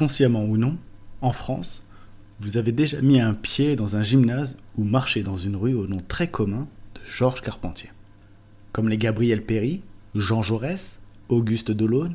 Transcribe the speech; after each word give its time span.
consciemment 0.00 0.46
ou 0.46 0.56
non, 0.56 0.78
en 1.20 1.32
France, 1.32 1.84
vous 2.40 2.56
avez 2.56 2.72
déjà 2.72 3.02
mis 3.02 3.20
un 3.20 3.34
pied 3.34 3.76
dans 3.76 3.96
un 3.96 4.02
gymnase 4.02 4.56
ou 4.78 4.84
marché 4.84 5.22
dans 5.22 5.36
une 5.36 5.56
rue 5.56 5.74
au 5.74 5.86
nom 5.86 6.00
très 6.08 6.30
commun 6.30 6.66
de 6.94 7.00
Georges 7.06 7.42
Carpentier. 7.42 7.90
Comme 8.72 8.88
les 8.88 8.96
Gabriel 8.96 9.44
Péry, 9.44 9.82
Jean 10.14 10.40
Jaurès, 10.40 10.98
Auguste 11.28 11.70
Delaune, 11.70 12.14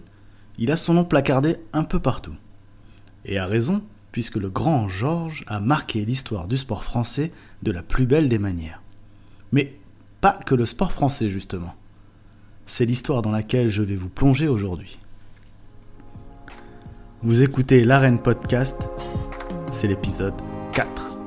il 0.58 0.72
a 0.72 0.78
son 0.78 0.96
nom 0.96 1.06
placardé 1.06 1.58
un 1.74 1.84
peu 1.84 2.00
partout. 2.00 2.34
Et 3.24 3.38
a 3.38 3.46
raison, 3.46 3.84
puisque 4.12 4.38
le 4.38 4.50
grand 4.50 4.90
Georges 4.90 5.44
a 5.46 5.60
marqué 5.60 6.06
l'histoire 6.06 6.48
du 6.48 6.58
sport 6.58 6.84
français 6.84 7.32
de 7.62 7.72
la 7.72 7.84
plus 7.84 8.08
belle 8.08 8.30
des 8.30 8.40
manières. 8.40 8.82
Mais 9.52 9.76
pas 10.22 10.34
que 10.34 10.56
le 10.56 10.66
sport 10.66 10.92
français, 10.92 11.30
justement. 11.30 11.76
C'est 12.66 12.88
l'histoire 12.88 13.22
dans 13.22 13.30
laquelle 13.30 13.70
je 13.70 13.84
vais 13.84 13.96
vous 13.96 14.10
plonger 14.10 14.48
aujourd'hui. 14.48 14.98
Vous 17.26 17.42
écoutez 17.42 17.86
l'Arène 17.86 18.20
Podcast, 18.20 18.78
c'est 19.72 19.88
l'épisode 19.88 20.36
4. 20.74 21.18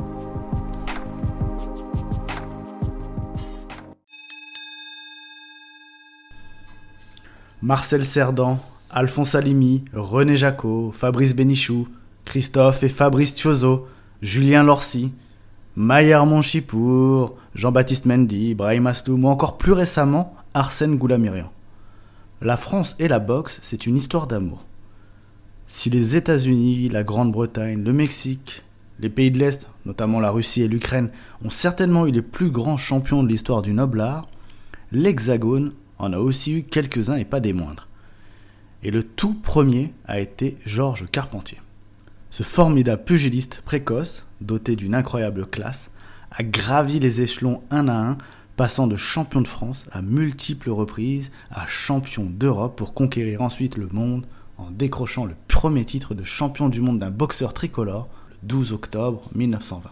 Marcel 7.62 8.04
Cerdan, 8.04 8.60
Alphonse 8.90 9.34
Alimi, 9.34 9.86
René 9.92 10.36
Jacot, 10.36 10.92
Fabrice 10.92 11.34
Bénichou, 11.34 11.88
Christophe 12.24 12.84
et 12.84 12.88
Fabrice 12.88 13.34
Thiozo, 13.34 13.88
Julien 14.22 14.62
Lorcy, 14.62 15.12
Maillard 15.74 16.26
Monchipour, 16.26 17.36
Jean-Baptiste 17.56 18.06
Mendy, 18.06 18.54
Brahim 18.54 18.86
Asloum 18.86 19.24
ou 19.24 19.28
encore 19.28 19.58
plus 19.58 19.72
récemment 19.72 20.36
Arsène 20.54 20.96
Goulamirian. 20.96 21.50
La 22.40 22.56
France 22.56 22.94
et 23.00 23.08
la 23.08 23.18
boxe, 23.18 23.58
c'est 23.62 23.84
une 23.84 23.96
histoire 23.96 24.28
d'amour. 24.28 24.67
Si 25.70 25.90
les 25.90 26.16
États-Unis, 26.16 26.88
la 26.88 27.04
Grande-Bretagne, 27.04 27.84
le 27.84 27.92
Mexique, 27.92 28.62
les 28.98 29.10
pays 29.10 29.30
de 29.30 29.38
l'Est, 29.38 29.68
notamment 29.84 30.18
la 30.18 30.30
Russie 30.30 30.62
et 30.62 30.68
l'Ukraine, 30.68 31.10
ont 31.44 31.50
certainement 31.50 32.06
eu 32.06 32.10
les 32.10 32.22
plus 32.22 32.50
grands 32.50 32.78
champions 32.78 33.22
de 33.22 33.28
l'histoire 33.28 33.62
du 33.62 33.74
noble 33.74 34.00
art, 34.00 34.28
l'Hexagone 34.90 35.74
en 35.98 36.12
a 36.12 36.18
aussi 36.18 36.52
eu 36.54 36.62
quelques-uns 36.62 37.16
et 37.16 37.26
pas 37.26 37.40
des 37.40 37.52
moindres. 37.52 37.86
Et 38.82 38.90
le 38.90 39.02
tout 39.02 39.34
premier 39.34 39.92
a 40.06 40.18
été 40.20 40.56
Georges 40.64 41.06
Carpentier. 41.12 41.60
Ce 42.30 42.42
formidable 42.42 43.04
pugiliste 43.04 43.60
précoce, 43.64 44.26
doté 44.40 44.74
d'une 44.74 44.94
incroyable 44.94 45.46
classe, 45.46 45.90
a 46.30 46.42
gravi 46.42 46.98
les 46.98 47.20
échelons 47.20 47.62
un 47.70 47.88
à 47.88 47.96
un, 47.96 48.18
passant 48.56 48.86
de 48.86 48.96
champion 48.96 49.42
de 49.42 49.48
France 49.48 49.86
à 49.92 50.02
multiples 50.02 50.70
reprises 50.70 51.30
à 51.50 51.66
champion 51.66 52.24
d'Europe 52.24 52.76
pour 52.76 52.94
conquérir 52.94 53.42
ensuite 53.42 53.76
le 53.76 53.88
monde 53.92 54.26
en 54.58 54.70
décrochant 54.70 55.24
le 55.24 55.34
premier 55.46 55.84
titre 55.84 56.14
de 56.14 56.24
champion 56.24 56.68
du 56.68 56.80
monde 56.80 56.98
d'un 56.98 57.10
boxeur 57.10 57.54
tricolore 57.54 58.08
le 58.30 58.36
12 58.42 58.72
octobre 58.72 59.22
1920. 59.34 59.90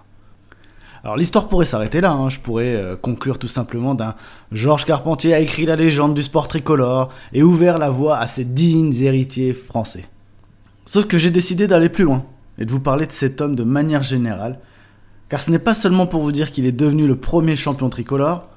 Alors 1.04 1.16
l'histoire 1.16 1.46
pourrait 1.46 1.66
s'arrêter 1.66 2.00
là, 2.00 2.10
hein. 2.12 2.28
je 2.28 2.40
pourrais 2.40 2.74
euh, 2.74 2.96
conclure 2.96 3.38
tout 3.38 3.48
simplement 3.48 3.94
d'un 3.94 4.16
Georges 4.50 4.84
Carpentier 4.84 5.34
a 5.34 5.40
écrit 5.40 5.64
la 5.64 5.76
légende 5.76 6.14
du 6.14 6.22
sport 6.22 6.48
tricolore 6.48 7.10
et 7.32 7.44
ouvert 7.44 7.78
la 7.78 7.90
voie 7.90 8.18
à 8.18 8.26
ses 8.26 8.44
dignes 8.44 8.94
héritiers 8.94 9.54
français. 9.54 10.06
Sauf 10.84 11.06
que 11.06 11.16
j'ai 11.18 11.30
décidé 11.30 11.68
d'aller 11.68 11.88
plus 11.88 12.04
loin 12.04 12.24
et 12.58 12.64
de 12.64 12.72
vous 12.72 12.80
parler 12.80 13.06
de 13.06 13.12
cet 13.12 13.40
homme 13.40 13.54
de 13.54 13.62
manière 13.62 14.02
générale, 14.02 14.58
car 15.28 15.40
ce 15.40 15.50
n'est 15.50 15.60
pas 15.60 15.74
seulement 15.74 16.06
pour 16.06 16.22
vous 16.22 16.32
dire 16.32 16.50
qu'il 16.50 16.66
est 16.66 16.72
devenu 16.72 17.06
le 17.06 17.16
premier 17.16 17.54
champion 17.54 17.88
tricolore, 17.88 18.48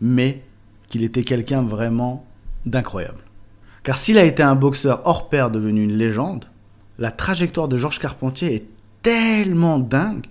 mais 0.00 0.42
qu'il 0.88 1.02
était 1.02 1.24
quelqu'un 1.24 1.62
vraiment 1.62 2.26
d'incroyable. 2.66 3.20
Car 3.82 3.96
s'il 3.96 4.18
a 4.18 4.24
été 4.24 4.42
un 4.42 4.54
boxeur 4.54 5.02
hors 5.04 5.28
pair 5.28 5.50
devenu 5.50 5.84
une 5.84 5.96
légende, 5.96 6.44
la 6.98 7.10
trajectoire 7.10 7.68
de 7.68 7.78
Georges 7.78 7.98
Carpentier 7.98 8.54
est 8.54 8.66
tellement 9.02 9.78
dingue 9.78 10.26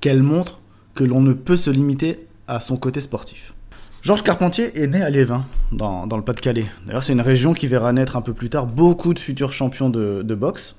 qu'elle 0.00 0.22
montre 0.22 0.60
que 0.94 1.04
l'on 1.04 1.20
ne 1.20 1.32
peut 1.32 1.56
se 1.56 1.70
limiter 1.70 2.26
à 2.48 2.58
son 2.58 2.76
côté 2.76 3.00
sportif. 3.00 3.54
Georges 4.02 4.24
Carpentier 4.24 4.80
est 4.80 4.86
né 4.88 5.02
à 5.02 5.10
Lévin, 5.10 5.44
dans, 5.70 6.06
le 6.06 6.22
Pas-de-Calais. 6.22 6.66
D'ailleurs, 6.86 7.02
c'est 7.02 7.12
une 7.12 7.20
région 7.20 7.52
qui 7.52 7.66
verra 7.66 7.92
naître 7.92 8.16
un 8.16 8.20
peu 8.20 8.32
plus 8.32 8.48
tard 8.48 8.66
beaucoup 8.66 9.14
de 9.14 9.18
futurs 9.18 9.52
champions 9.52 9.90
de, 9.90 10.34
boxe. 10.34 10.76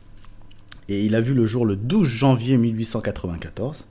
Et 0.89 1.05
il 1.05 1.15
a 1.15 1.21
vu 1.21 1.33
le 1.33 1.45
jour 1.45 1.65
le 1.65 1.75
12 1.75 2.07
janvier 2.07 2.57
1894. 2.57 3.85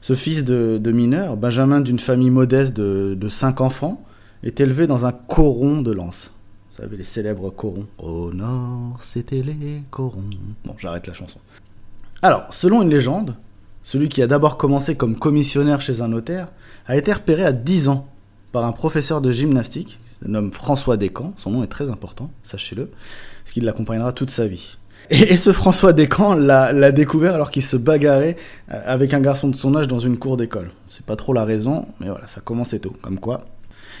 Ce 0.00 0.14
fils 0.14 0.44
de, 0.44 0.92
mineur, 0.92 1.36
Benjamin 1.36 1.80
d'une 1.80 1.98
famille 1.98 2.30
modeste 2.30 2.74
de, 2.74 3.14
de 3.18 3.28
cinq 3.28 3.60
enfants, 3.60 4.04
est 4.42 4.60
élevé 4.60 4.86
dans 4.86 5.06
un 5.06 5.12
coron 5.12 5.82
de 5.82 5.92
lance. 5.92 6.32
Vous 6.82 6.88
savez, 6.88 6.96
les 6.96 7.04
célèbres 7.04 7.50
corons. 7.50 7.86
Au 7.98 8.32
nord, 8.32 8.98
c'était 9.04 9.44
les 9.44 9.82
corons. 9.92 10.24
Bon, 10.64 10.74
j'arrête 10.78 11.06
la 11.06 11.12
chanson. 11.12 11.38
Alors, 12.22 12.52
selon 12.52 12.82
une 12.82 12.90
légende, 12.90 13.36
celui 13.84 14.08
qui 14.08 14.20
a 14.20 14.26
d'abord 14.26 14.56
commencé 14.56 14.96
comme 14.96 15.16
commissionnaire 15.16 15.80
chez 15.80 16.00
un 16.00 16.08
notaire, 16.08 16.48
a 16.86 16.96
été 16.96 17.12
repéré 17.12 17.44
à 17.44 17.52
10 17.52 17.88
ans 17.88 18.08
par 18.50 18.64
un 18.64 18.72
professeur 18.72 19.20
de 19.20 19.30
gymnastique, 19.30 20.00
se 20.20 20.26
nomme 20.26 20.52
François 20.52 20.96
Descamps, 20.96 21.34
son 21.36 21.52
nom 21.52 21.62
est 21.62 21.68
très 21.68 21.88
important, 21.88 22.32
sachez-le, 22.42 22.90
parce 23.44 23.52
qu'il 23.52 23.62
l'accompagnera 23.62 24.12
toute 24.12 24.30
sa 24.30 24.48
vie. 24.48 24.76
Et, 25.10 25.36
ce 25.36 25.52
François 25.52 25.92
Descamps 25.92 26.34
l'a 26.34 26.90
découvert 26.90 27.36
alors 27.36 27.52
qu'il 27.52 27.62
se 27.62 27.76
bagarrait 27.76 28.36
euh, 28.72 28.82
avec 28.84 29.14
un 29.14 29.20
garçon 29.20 29.46
de 29.46 29.54
son 29.54 29.76
âge 29.76 29.86
dans 29.86 30.00
une 30.00 30.18
cour 30.18 30.36
d'école. 30.36 30.72
C'est 30.88 31.06
pas 31.06 31.16
trop 31.16 31.32
la 31.32 31.44
raison, 31.44 31.86
mais 32.00 32.08
voilà, 32.08 32.26
ça 32.26 32.40
commençait 32.40 32.80
tôt, 32.80 32.96
comme 33.02 33.20
quoi. 33.20 33.46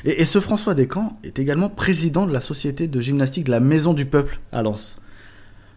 Et, 0.04 0.24
ce 0.24 0.40
François 0.40 0.74
Descamps 0.74 1.18
est 1.24 1.38
également 1.38 1.68
président 1.68 2.26
de 2.26 2.32
la 2.32 2.40
société 2.40 2.88
de 2.88 3.00
gymnastique 3.00 3.44
de 3.44 3.50
la 3.50 3.60
Maison 3.60 3.94
du 3.94 4.06
Peuple 4.06 4.40
à 4.52 4.62
Lens. 4.62 4.98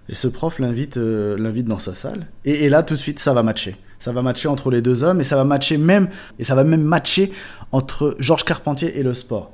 Et 0.10 0.16
ce 0.16 0.28
prof 0.28 0.60
l'invite 0.60 0.98
euh, 0.98 1.36
l'invite 1.38 1.66
dans 1.66 1.80
sa 1.80 1.96
salle. 1.96 2.28
Et, 2.44 2.70
là, 2.70 2.84
tout 2.84 2.96
de 2.96 3.00
suite, 3.00 3.20
ça 3.20 3.34
va 3.34 3.44
matcher. 3.44 3.76
Ça 4.00 4.12
va 4.12 4.22
matcher 4.22 4.48
entre 4.48 4.70
les 4.70 4.82
deux 4.82 5.04
hommes 5.04 5.20
et 5.20 5.24
ça 5.24 5.36
va 5.36 5.46
matcher 5.46 5.78
même, 5.78 6.10
et 6.38 6.44
ça 6.44 6.54
va 6.54 6.64
même 6.64 6.84
matcher 6.84 7.32
entre 7.72 8.16
Georges 8.20 8.46
Carpentier 8.46 9.00
et 9.00 9.04
le 9.04 9.14
sport. 9.14 9.52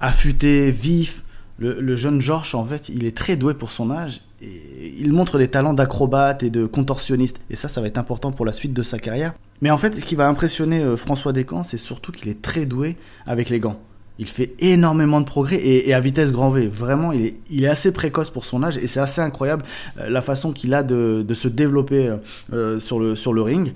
Affûté, 0.00 0.70
vif, 0.72 1.22
le, 1.58 1.96
jeune 1.96 2.20
Georges, 2.20 2.54
en 2.54 2.64
fait, 2.64 2.88
il 2.88 3.04
est 3.04 3.16
très 3.16 3.36
doué 3.36 3.54
pour 3.54 3.70
son 3.70 3.90
âge 3.90 4.22
et 4.42 4.94
il 4.98 5.12
montre 5.12 5.38
des 5.38 5.48
talents 5.48 5.74
d'acrobate 5.74 6.42
et 6.42 6.50
de 6.50 6.66
contorsionniste. 6.66 7.38
Et 7.50 7.56
ça, 7.56 7.68
ça 7.68 7.80
va 7.80 7.86
être 7.86 7.98
important 7.98 8.32
pour 8.32 8.44
la 8.44 8.52
suite 8.52 8.72
de 8.72 8.82
sa 8.82 8.98
carrière. 8.98 9.34
Mais 9.60 9.70
en 9.70 9.78
fait, 9.78 9.94
ce 9.94 10.04
qui 10.04 10.16
va 10.16 10.26
impressionner 10.26 10.82
euh, 10.82 10.96
François 10.96 11.32
Descamps, 11.32 11.62
c'est 11.62 11.78
surtout 11.78 12.12
qu'il 12.12 12.28
est 12.28 12.42
très 12.42 12.66
doué 12.66 12.96
avec 13.26 13.48
les 13.48 13.60
gants. 13.60 13.78
Il 14.18 14.28
fait 14.28 14.54
énormément 14.60 15.20
de 15.20 15.26
progrès 15.26 15.56
et, 15.56 15.92
à 15.92 15.98
vitesse 15.98 16.30
grand 16.30 16.50
V. 16.50 16.68
Vraiment, 16.68 17.10
il 17.10 17.64
est, 17.64 17.66
assez 17.66 17.90
précoce 17.90 18.30
pour 18.30 18.44
son 18.44 18.62
âge 18.62 18.78
et 18.78 18.86
c'est 18.86 19.00
assez 19.00 19.20
incroyable 19.20 19.64
euh, 19.98 20.08
la 20.08 20.22
façon 20.22 20.52
qu'il 20.52 20.72
a 20.72 20.84
de, 20.84 21.26
se 21.34 21.48
développer 21.48 22.06
euh, 22.06 22.16
euh, 22.52 22.78
sur, 22.78 23.00
le, 23.00 23.42
ring. 23.42 23.72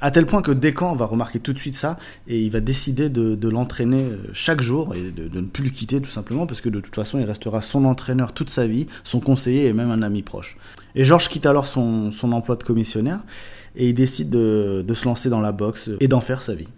À 0.00 0.10
tel 0.10 0.26
point 0.26 0.42
que 0.42 0.50
Descamps 0.52 0.94
va 0.94 1.06
remarquer 1.06 1.40
tout 1.40 1.54
de 1.54 1.58
suite 1.58 1.74
ça 1.74 1.98
et 2.26 2.38
il 2.38 2.50
va 2.50 2.60
décider 2.60 3.08
de, 3.08 3.48
l'entraîner 3.48 4.10
chaque 4.34 4.60
jour 4.60 4.94
et 4.94 5.10
de, 5.10 5.40
ne 5.40 5.46
plus 5.46 5.64
le 5.64 5.70
quitter 5.70 6.02
tout 6.02 6.10
simplement 6.10 6.46
parce 6.46 6.60
que 6.60 6.68
de 6.68 6.80
toute 6.80 6.94
façon 6.94 7.18
il 7.18 7.24
restera 7.24 7.62
son 7.62 7.86
entraîneur 7.86 8.34
toute 8.34 8.50
sa 8.50 8.66
vie, 8.66 8.86
son 9.04 9.20
conseiller 9.20 9.66
et 9.66 9.72
même 9.72 9.90
un 9.90 10.02
ami 10.02 10.20
proche. 10.20 10.58
Et 10.94 11.06
Georges 11.06 11.30
quitte 11.30 11.46
alors 11.46 11.64
son, 11.64 12.12
emploi 12.24 12.56
de 12.56 12.64
commissionnaire 12.64 13.20
et 13.74 13.88
il 13.88 13.94
décide 13.94 14.28
de, 14.28 14.84
de 14.86 14.94
se 14.94 15.06
lancer 15.06 15.30
dans 15.30 15.40
la 15.40 15.52
boxe 15.52 15.88
et 16.00 16.08
d'en 16.08 16.20
faire 16.20 16.42
sa 16.42 16.54
vie. 16.54 16.68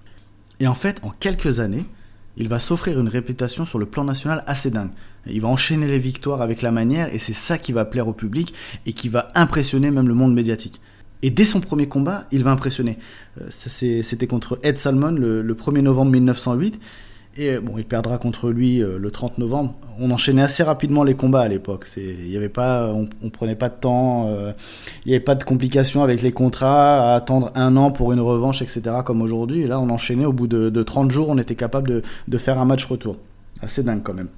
Et 0.61 0.69
en 0.69 0.75
fait, 0.75 1.01
en 1.03 1.11
quelques 1.11 1.59
années, 1.59 1.87
il 2.37 2.49
va 2.49 2.59
s'offrir 2.59 2.99
une 2.99 3.09
réputation 3.09 3.67
sur 3.67 3.79
le 3.79 3.87
plan 3.87 4.05
national 4.05 4.45
assez 4.47 4.71
dingue. 4.71 4.91
Il 5.27 5.41
va 5.41 5.49
enchaîner 5.49 5.87
les 5.87 5.99
victoires 5.99 6.43
avec 6.43 6.63
la 6.63 6.71
manière 6.71 7.13
et 7.15 7.19
c'est 7.19 7.33
ça 7.33 7.59
qui 7.59 7.73
va 7.73 7.85
plaire 7.85 8.09
au 8.09 8.13
public 8.13 8.55
et 8.87 8.93
qui 8.93 9.09
va 9.09 9.29
impressionner 9.35 9.91
même 9.91 10.09
le 10.09 10.15
monde 10.15 10.35
médiatique. 10.35 10.81
Et 11.23 11.31
dès 11.31 11.45
son 11.45 11.61
premier 11.61 11.87
combat, 11.87 12.27
il 12.33 12.43
va 12.45 12.51
impressionner. 12.51 12.99
Euh, 13.41 13.49
c'était 13.51 14.27
contre 14.27 14.59
Ed 14.63 14.79
Salmon 14.79 15.13
le, 15.13 15.43
le 15.43 15.55
1er 15.55 15.83
novembre 15.83 16.13
1908 16.13 16.81
et 17.37 17.59
bon, 17.59 17.75
il 17.79 17.85
perdra 17.85 18.19
contre 18.19 18.51
lui 18.51 18.83
euh, 18.83 18.99
le 18.99 19.11
30 19.11 19.39
novembre. 19.39 19.75
On 20.01 20.11
enchaînait 20.11 20.43
assez 20.43 20.63
rapidement 20.63 21.05
les 21.05 21.15
combats 21.15 21.43
à 21.43 21.49
l'époque. 21.49 21.87
Il 21.97 22.29
y 22.29 22.37
avait 22.37 22.49
pas, 22.49 22.93
on, 22.93 23.31
prenait 23.31 23.55
pas 23.55 23.69
de 23.69 23.75
temps, 23.75 24.27
euh, 24.29 24.53
il 25.05 25.11
n'y 25.11 25.15
avait 25.15 25.25
pas 25.25 25.37
de 25.37 25.45
complications 25.45 26.03
avec 26.03 26.23
les 26.23 26.33
contrats, 26.33 27.13
à 27.13 27.15
attendre 27.15 27.53
un 27.55 27.77
an 27.77 27.93
pour 27.93 28.13
une 28.13 28.21
revanche, 28.21 28.63
etc. 28.63 28.97
comme 29.05 29.23
aujourd'hui. 29.23 29.67
Là, 29.67 29.79
on 29.79 29.91
enchaînait 29.91 30.25
au 30.25 30.33
bout 30.33 30.49
de, 30.49 30.71
de 30.71 30.83
30 30.83 31.11
jours, 31.11 31.29
on 31.29 31.39
était 31.39 31.55
capable 31.55 32.03
de, 32.27 32.39
faire 32.39 32.59
un 32.59 32.65
match 32.65 32.85
retour. 32.85 33.17
Assez 33.63 33.83
dingue 33.83 34.03
quand 34.03 34.15
même. 34.15 34.29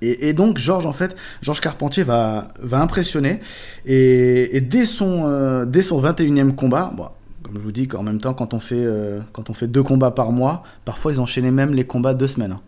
Et, 0.00 0.32
donc 0.32 0.58
Georges 0.58 0.86
en 0.86 0.92
fait, 0.92 1.16
Georges 1.42 1.60
Carpentier 1.60 2.04
va, 2.04 2.52
impressionner 2.70 3.40
et, 3.84 4.60
dès 4.60 4.86
son 4.86 5.24
euh, 5.26 5.64
dès 5.64 5.82
son 5.82 6.00
21e 6.00 6.54
combat, 6.54 6.92
bon, 6.96 7.08
comme 7.42 7.54
je 7.54 7.60
vous 7.60 7.72
dis, 7.72 7.88
qu'en 7.88 8.02
même 8.02 8.20
temps, 8.20 8.34
quand 8.34 8.54
on, 8.54 8.60
fait, 8.60 8.84
euh, 8.84 9.20
quand 9.32 9.50
on 9.50 9.54
fait 9.54 9.68
deux 9.68 9.82
combats 9.82 10.10
par 10.10 10.32
mois, 10.32 10.62
parfois 10.84 11.12
ils 11.12 11.20
enchaînaient 11.20 11.50
même 11.50 11.74
les 11.74 11.84
combats 11.84 12.14
deux 12.14 12.26
semaines. 12.26 12.58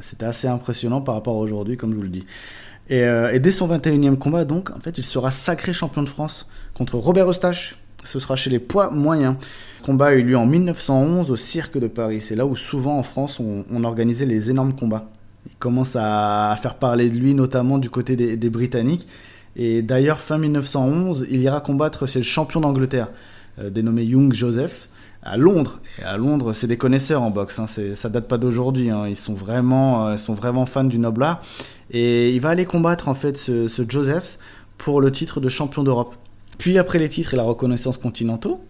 C'était 0.00 0.26
assez 0.26 0.48
impressionnant 0.48 1.00
par 1.00 1.14
rapport 1.14 1.36
à 1.36 1.40
aujourd'hui, 1.40 1.76
comme 1.76 1.90
je 1.90 1.96
vous 1.96 2.02
le 2.02 2.08
dis. 2.08 2.26
Et, 2.88 3.02
euh, 3.02 3.38
dès 3.38 3.50
son 3.50 3.68
21e 3.68 4.16
combat, 4.16 4.44
donc, 4.44 4.70
en 4.70 4.80
fait, 4.80 4.98
il 4.98 5.04
sera 5.04 5.30
sacré 5.30 5.72
champion 5.72 6.02
de 6.02 6.08
France 6.08 6.46
contre 6.74 6.96
Robert 6.96 7.28
Eustache. 7.28 7.76
Ce 8.02 8.18
sera 8.18 8.36
chez 8.36 8.50
les 8.50 8.58
poids 8.58 8.90
moyens. 8.90 9.36
Le 9.80 9.86
combat 9.86 10.06
a 10.06 10.14
eu 10.14 10.22
lieu 10.22 10.36
en 10.36 10.46
1911 10.46 11.30
au 11.30 11.36
Cirque 11.36 11.78
de 11.78 11.86
Paris. 11.86 12.20
C'est 12.20 12.36
là 12.36 12.44
où 12.46 12.56
souvent 12.56 12.98
en 12.98 13.02
France 13.02 13.40
on, 13.40 13.84
organisait 13.84 14.26
les 14.26 14.50
énormes 14.50 14.74
combats. 14.74 15.10
Il 15.46 15.54
commence 15.58 15.96
à 15.98 16.56
faire 16.60 16.76
parler 16.76 17.08
de 17.08 17.16
lui, 17.16 17.34
notamment 17.34 17.78
du 17.78 17.90
côté 17.90 18.16
des, 18.16 18.36
des 18.36 18.50
Britanniques. 18.50 19.06
Et 19.56 19.82
d'ailleurs, 19.82 20.20
fin 20.20 20.38
1911, 20.38 21.26
il 21.30 21.40
ira 21.40 21.60
combattre, 21.60 22.06
c'est 22.06 22.18
le 22.18 22.24
champion 22.24 22.60
d'Angleterre, 22.60 23.08
dénommé 23.58 24.04
Young 24.04 24.32
Joseph, 24.32 24.88
à 25.22 25.36
Londres. 25.36 25.80
Et 26.00 26.02
à 26.02 26.16
Londres, 26.16 26.52
c'est 26.52 26.66
des 26.66 26.76
connaisseurs 26.76 27.22
en 27.22 27.30
boxe. 27.30 27.58
Hein. 27.58 27.66
Ça 27.94 28.08
date 28.08 28.28
pas 28.28 28.38
d'aujourd'hui. 28.38 28.90
Hein. 28.90 29.06
Ils 29.08 29.16
sont 29.16 29.34
vraiment, 29.34 30.12
ils 30.12 30.18
sont 30.18 30.34
vraiment 30.34 30.66
fans 30.66 30.84
du 30.84 30.98
noble 30.98 31.22
art. 31.22 31.42
Et 31.90 32.32
il 32.32 32.40
va 32.40 32.50
aller 32.50 32.64
combattre 32.64 33.08
en 33.08 33.14
fait 33.14 33.36
ce, 33.36 33.68
ce 33.68 33.82
Josephs 33.88 34.38
pour 34.78 35.00
le 35.00 35.10
titre 35.10 35.40
de 35.40 35.48
champion 35.48 35.82
d'Europe. 35.82 36.14
Puis 36.58 36.78
après 36.78 36.98
les 36.98 37.08
titres 37.08 37.34
et 37.34 37.36
la 37.36 37.42
reconnaissance 37.42 37.96
continentaux, 37.96 38.60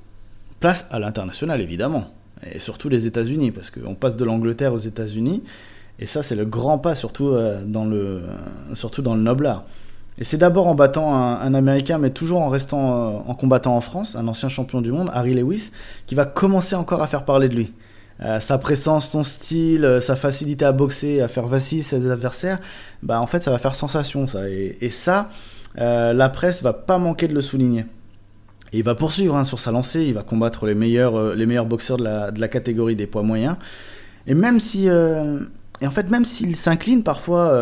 place 0.61 0.87
à 0.91 0.99
l'international 0.99 1.61
évidemment, 1.61 2.15
et 2.51 2.59
surtout 2.59 2.89
les 2.89 3.07
États-Unis, 3.07 3.51
parce 3.51 3.71
qu'on 3.71 3.95
passe 3.95 4.17
de 4.17 4.25
l'Angleterre 4.25 4.73
aux 4.73 4.79
États-Unis, 4.79 5.43
et 5.99 6.07
ça 6.07 6.23
c'est 6.23 6.37
le 6.37 6.47
grand 6.47 6.79
pas 6.79 6.95
surtout 6.95 7.29
euh, 7.29 7.63
dans 7.65 7.85
le, 7.85 8.23
dans 8.99 9.15
le 9.15 9.47
art. 9.47 9.65
Et 10.19 10.25
c'est 10.25 10.37
d'abord 10.37 10.69
en 10.69 10.75
battant 10.75 11.15
un, 11.15 11.55
Américain, 11.55 11.99
mais 11.99 12.11
toujours 12.11 12.41
en 12.41 12.49
restant 12.49 12.93
euh, 12.93 13.19
en 13.27 13.35
combattant 13.35 13.77
en 13.77 13.81
France, 13.81 14.15
un 14.15 14.29
ancien 14.29 14.49
champion 14.49 14.81
du 14.81 14.93
monde, 14.93 15.11
Harry 15.13 15.35
Lewis, 15.35 15.71
qui 16.07 16.15
va 16.15 16.25
commencer 16.25 16.77
encore 16.77 17.03
à 17.03 17.09
faire 17.09 17.25
parler 17.25 17.49
de 17.49 17.55
lui. 17.55 17.73
Euh, 18.21 18.39
sa 18.39 18.59
présence, 18.59 19.11
son 19.11 19.25
style, 19.25 19.99
sa 20.01 20.15
facilité 20.15 20.65
à 20.65 20.73
boxer, 20.73 21.21
à 21.21 21.27
faire 21.27 21.47
vaciller 21.47 21.83
ses 21.83 22.09
adversaires, 22.09 22.61
bah 23.03 23.21
en 23.21 23.27
fait 23.27 23.43
ça 23.43 23.51
va 23.51 23.59
faire 23.59 23.75
sensation 23.75 24.29
ça. 24.29 24.49
et 24.49 24.91
ça, 24.91 25.31
euh, 25.79 26.13
la 26.13 26.29
presse 26.29 26.63
va 26.63 26.73
pas 26.73 26.99
manquer 26.99 27.29
de 27.29 27.35
le 27.35 27.41
souligner. 27.41 27.87
Et 28.73 28.79
il 28.79 28.85
va 28.85 28.95
poursuivre 28.95 29.37
hein, 29.37 29.45
sur 29.45 29.59
sa 29.59 29.71
lancée, 29.71 30.05
il 30.05 30.15
va 30.15 30.23
combattre 30.23 30.67
les 30.67 30.75
meilleurs, 30.75 31.17
euh, 31.17 31.35
les 31.35 31.47
meilleurs 31.47 31.67
boxeurs 31.67 31.97
de 31.97 32.05
la, 32.41 32.49
catégorie 32.49 32.97
des 32.97 33.07
poids 33.07 33.23
moyens. 33.23 33.57
Et 34.27 34.35
même 34.35 34.61
si, 34.61 34.89
euh, 34.89 35.41
et 35.81 35.87
en 35.87 35.91
fait, 35.91 36.09
même 36.11 36.25
s'il 36.25 36.57
s'incline 36.57 37.03
parfois 37.03 37.53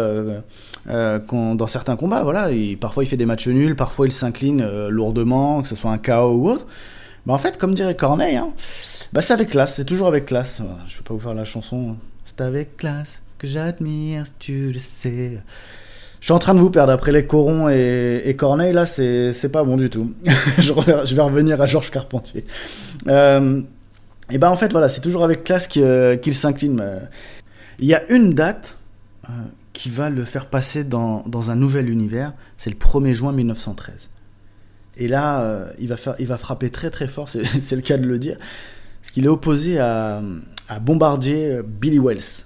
dans 0.87 1.67
certains 1.67 1.97
combats, 1.97 2.23
voilà, 2.23 2.49
parfois 2.81 3.05
il 3.05 3.06
fait 3.06 3.17
des 3.17 3.26
matchs 3.26 3.49
nuls, 3.49 3.76
parfois 3.76 4.06
il 4.06 4.12
s'incline 4.12 4.64
lourdement, 4.88 5.62
que 5.62 5.69
ce 5.69 5.76
soit 5.76 5.91
un 5.91 5.99
KO 5.99 6.35
ou 6.35 6.50
autre. 6.50 6.67
Bah 7.26 7.35
en 7.35 7.38
fait, 7.38 7.56
comme 7.56 7.75
dirait 7.75 7.94
Corneille, 7.94 8.37
hein, 8.37 8.53
bah 9.12 9.20
c'est 9.20 9.32
avec 9.32 9.50
classe, 9.50 9.76
c'est 9.76 9.85
toujours 9.85 10.09
avec 10.09 10.26
classe. 10.26 10.61
Je 10.88 10.97
vais 10.97 11.03
pas 11.05 11.14
vous 11.14 11.20
faire 11.20 11.35
la 11.35 11.44
chanson. 11.44 11.97
C'est 12.25 12.41
avec 12.41 12.76
classe 12.76 13.23
que 13.38 13.47
j'admire, 13.47 14.26
tu 14.38 14.73
le 14.73 14.79
sais. 14.79 15.38
Je 16.20 16.26
suis 16.26 16.32
en 16.32 16.38
train 16.38 16.55
de 16.55 16.61
vous 16.61 16.70
perdre 16.70 16.93
après 16.93 17.11
les 17.11 17.26
Corons 17.26 17.69
et, 17.69 18.35
Corneille, 18.38 18.73
là, 18.73 18.87
c'est 18.87 19.53
pas 19.53 19.65
bon 19.65 19.76
du 19.76 19.91
tout. 19.91 20.12
je, 20.58 20.73
vais 21.15 21.23
revenir 21.23 21.61
à 21.61 21.67
Georges 21.67 21.91
Carpentier. 21.91 22.44
Euh, 23.08 23.61
et 24.31 24.38
ben 24.38 24.49
en 24.49 24.56
fait, 24.56 24.70
voilà, 24.70 24.88
c'est 24.88 25.00
toujours 25.00 25.25
avec 25.25 25.43
classe 25.43 25.69
euh, 25.76 26.17
qu'il 26.17 26.35
s'incline. 26.35 26.81
Il 27.82 27.88
y 27.88 27.94
a 27.94 28.11
une 28.11 28.32
date 28.32 28.79
euh, 29.29 29.32
qui 29.75 29.90
va 29.90 30.08
le 30.08 30.25
faire 30.25 30.46
passer 30.46 30.84
dans, 30.84 31.23
dans 31.26 31.50
un 31.50 31.56
nouvel 31.56 31.90
univers, 31.90 32.32
c'est 32.56 32.70
le 32.70 32.76
1er 32.76 33.12
juin 33.12 33.32
1913. 33.32 34.08
Et 34.96 35.08
là, 35.08 35.70
il, 35.79 35.88
va 35.88 35.96
il 36.19 36.26
va 36.26 36.38
frapper 36.38 36.70
très 36.70 36.90
très 36.90 37.08
fort, 37.08 37.29
c'est 37.62 37.76
le 37.76 37.82
cas 37.82 37.99
de 37.99 38.06
le 38.06 38.19
dire, 38.19 38.38
parce 39.00 39.11
qu'il 39.11 39.25
est 39.26 39.29
opposé 39.29 39.79
à, 39.79 40.23
à 40.69 40.79
Bombardier 40.81 41.61
Billy 41.62 41.99
Wells 41.99 42.44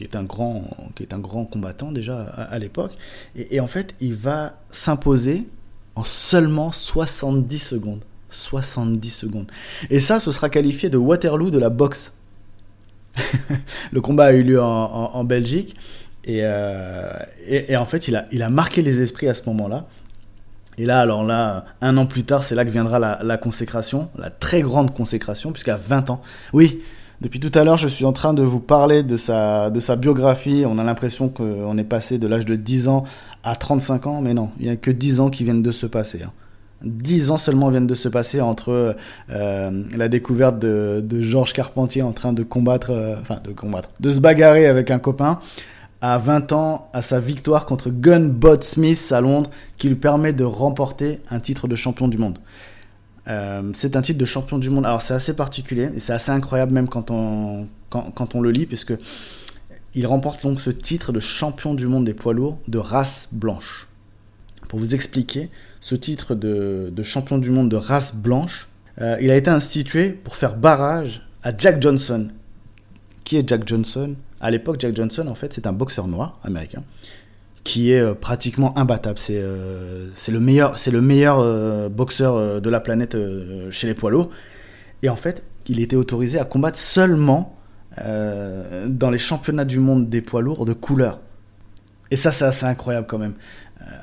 qui 0.00 0.04
est 0.04 0.16
un 0.16 0.22
grand, 0.22 0.64
qui 0.94 1.02
est 1.02 1.12
un 1.12 1.18
grand 1.18 1.44
combattant 1.44 1.92
déjà 1.92 2.22
à, 2.22 2.58
l'époque. 2.58 2.92
Et, 3.36 3.60
en 3.60 3.66
fait, 3.66 3.94
il 4.00 4.14
va 4.14 4.54
s'imposer 4.70 5.46
en 5.94 6.04
seulement 6.04 6.72
70 6.72 7.58
secondes. 7.58 8.00
70 8.30 9.10
secondes. 9.10 9.52
Et 9.90 10.00
ça, 10.00 10.18
ce 10.18 10.32
sera 10.32 10.48
qualifié 10.48 10.88
de 10.88 10.96
Waterloo 10.96 11.50
de 11.50 11.58
la 11.58 11.68
boxe. 11.68 12.14
le 13.92 14.00
combat 14.00 14.26
a 14.26 14.32
eu 14.32 14.42
lieu 14.42 14.62
en, 14.62 15.24
Belgique. 15.24 15.76
Euh, 16.28 17.12
et, 17.46 17.76
en 17.76 17.86
fait, 17.86 18.08
il 18.08 18.42
a, 18.42 18.50
marqué 18.50 18.82
les 18.82 19.00
esprits 19.00 19.28
à 19.28 19.34
ce 19.34 19.48
moment-là. 19.48 19.86
Et 20.78 20.86
là, 20.86 21.00
alors 21.00 21.24
là, 21.24 21.66
un 21.80 21.96
an 21.96 22.06
plus 22.06 22.24
tard, 22.24 22.44
c'est 22.44 22.54
là 22.54 22.64
que 22.64 22.70
viendra 22.70 22.98
la, 22.98 23.20
la 23.22 23.36
consécration, 23.36 24.08
la 24.16 24.30
très 24.30 24.62
grande 24.62 24.94
consécration, 24.94 25.52
puisqu'à 25.52 25.76
20 25.76 26.10
ans. 26.10 26.22
Oui, 26.52 26.80
depuis 27.20 27.38
tout 27.38 27.50
à 27.52 27.64
l'heure, 27.64 27.76
je 27.76 27.88
suis 27.88 28.06
en 28.06 28.12
train 28.12 28.32
de 28.32 28.42
vous 28.42 28.60
parler 28.60 29.02
de 29.02 29.18
sa, 29.18 29.68
de 29.68 29.78
sa 29.78 29.96
biographie. 29.96 30.64
On 30.66 30.78
a 30.78 30.84
l'impression 30.84 31.28
qu'on 31.28 31.76
est 31.76 31.84
passé 31.84 32.18
de 32.18 32.26
l'âge 32.26 32.46
de 32.46 32.56
10 32.56 32.88
ans 32.88 33.04
à 33.42 33.56
35 33.56 34.06
ans, 34.06 34.20
mais 34.22 34.32
non, 34.32 34.50
il 34.58 34.64
n'y 34.64 34.70
a 34.70 34.76
que 34.76 34.90
10 34.90 35.20
ans 35.20 35.28
qui 35.28 35.44
viennent 35.44 35.62
de 35.62 35.72
se 35.72 35.84
passer. 35.84 36.22
Hein. 36.22 36.32
10 36.82 37.30
ans 37.30 37.38
seulement 37.38 37.70
viennent 37.70 37.86
de 37.86 37.94
se 37.94 38.08
passer 38.08 38.40
entre 38.40 38.96
euh, 39.30 39.84
la 39.94 40.08
découverte 40.08 40.58
de, 40.58 41.02
de 41.04 41.22
Georges 41.22 41.52
Carpentier 41.52 42.02
en 42.02 42.12
train 42.12 42.32
de 42.32 42.42
combattre, 42.42 42.90
euh, 42.90 43.16
enfin 43.20 43.40
de 43.42 43.52
combattre, 43.52 43.90
de 44.00 44.12
se 44.12 44.20
bagarrer 44.20 44.66
avec 44.66 44.90
un 44.90 44.98
copain, 44.98 45.40
à 46.00 46.18
20 46.18 46.52
ans 46.52 46.88
à 46.92 47.02
sa 47.02 47.20
victoire 47.20 47.66
contre 47.66 47.90
Gunbot 47.90 48.62
Smith 48.62 49.12
à 49.12 49.20
Londres, 49.20 49.50
qui 49.76 49.88
lui 49.88 49.96
permet 49.96 50.32
de 50.32 50.44
remporter 50.44 51.20
un 51.30 51.40
titre 51.40 51.68
de 51.68 51.76
champion 51.76 52.08
du 52.08 52.18
monde. 52.18 52.38
Euh, 53.28 53.70
c'est 53.74 53.96
un 53.96 54.02
titre 54.02 54.18
de 54.18 54.24
champion 54.24 54.58
du 54.58 54.70
monde. 54.70 54.86
Alors 54.86 55.02
c'est 55.02 55.14
assez 55.14 55.36
particulier 55.36 55.90
et 55.94 55.98
c'est 55.98 56.12
assez 56.12 56.30
incroyable 56.30 56.72
même 56.72 56.88
quand 56.88 57.10
on, 57.10 57.66
quand, 57.90 58.34
on 58.34 58.40
le 58.40 58.50
lit, 58.50 58.66
puisque 58.66 58.94
il 59.94 60.06
remporte 60.06 60.42
donc 60.42 60.60
ce 60.60 60.70
titre 60.70 61.12
de 61.12 61.20
champion 61.20 61.74
du 61.74 61.86
monde 61.86 62.04
des 62.04 62.14
poids 62.14 62.32
lourds 62.32 62.58
de 62.68 62.78
race 62.78 63.28
blanche. 63.32 63.88
Pour 64.68 64.78
vous 64.78 64.94
expliquer, 64.94 65.50
ce 65.80 65.94
titre 65.94 66.34
de, 66.34 67.02
champion 67.02 67.38
du 67.38 67.50
monde 67.50 67.70
de 67.70 67.76
race 67.76 68.14
blanche, 68.14 68.68
euh, 69.00 69.16
il 69.20 69.30
a 69.30 69.36
été 69.36 69.50
institué 69.50 70.10
pour 70.10 70.36
faire 70.36 70.56
barrage 70.56 71.22
à 71.42 71.56
Jack 71.56 71.80
Johnson. 71.82 72.28
Qui 73.24 73.36
est 73.38 73.48
Jack 73.48 73.66
Johnson? 73.66 74.14
À 74.40 74.50
l'époque, 74.50 74.76
Jack 74.78 74.94
Johnson, 74.94 75.26
en 75.26 75.34
fait, 75.34 75.52
c'est 75.54 75.66
un 75.66 75.72
boxeur 75.72 76.06
noir 76.06 76.38
américain 76.44 76.82
qui 77.62 77.92
est 77.92 78.00
euh, 78.00 78.14
pratiquement 78.14 78.76
imbattable. 78.78 79.18
C'est 79.18 79.38
euh, 79.38 80.08
le 80.28 80.40
meilleur, 80.40 80.78
c'est 80.78 80.90
le 80.90 81.02
meilleur 81.02 81.90
boxeur 81.90 82.60
de 82.60 82.70
la 82.70 82.80
planète 82.80 83.16
chez 83.70 83.86
les 83.86 83.94
poids 83.94 84.10
lourds. 84.10 84.30
Et 85.02 85.08
en 85.08 85.16
fait, 85.16 85.42
il 85.66 85.80
était 85.80 85.96
autorisé 85.96 86.38
à 86.38 86.44
combattre 86.44 86.78
seulement 86.78 87.56
dans 87.96 89.10
les 89.10 89.18
championnats 89.18 89.64
du 89.64 89.78
monde 89.78 90.08
des 90.08 90.22
poids 90.22 90.40
lourds 90.40 90.64
de 90.64 90.72
couleur. 90.72 91.20
Et 92.10 92.16
ça, 92.16 92.32
c'est 92.32 92.44
assez 92.44 92.66
incroyable 92.66 93.06
quand 93.06 93.18
même. 93.18 93.34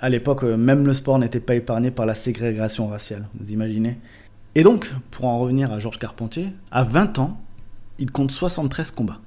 À 0.02 0.10
l'époque, 0.10 0.44
même 0.44 0.86
le 0.86 0.94
sport 0.94 1.20
n'était 1.20 1.40
pas 1.40 1.56
épargné 1.56 1.92
par 1.92 2.06
la 2.06 2.16
ségrégation 2.16 2.88
raciale. 2.88 3.28
Vous 3.40 3.52
imaginez 3.52 3.98
Et 4.56 4.64
donc, 4.64 4.94
pour 5.12 5.26
en 5.26 5.40
revenir 5.40 5.72
à 5.72 5.80
Georges 5.80 6.00
Carpentier, 6.00 6.54
à 6.72 6.84
20 6.84 7.20
ans, 7.20 7.40
il 8.00 8.12
compte 8.12 8.32
73 8.32 8.92
combats, 8.92 9.20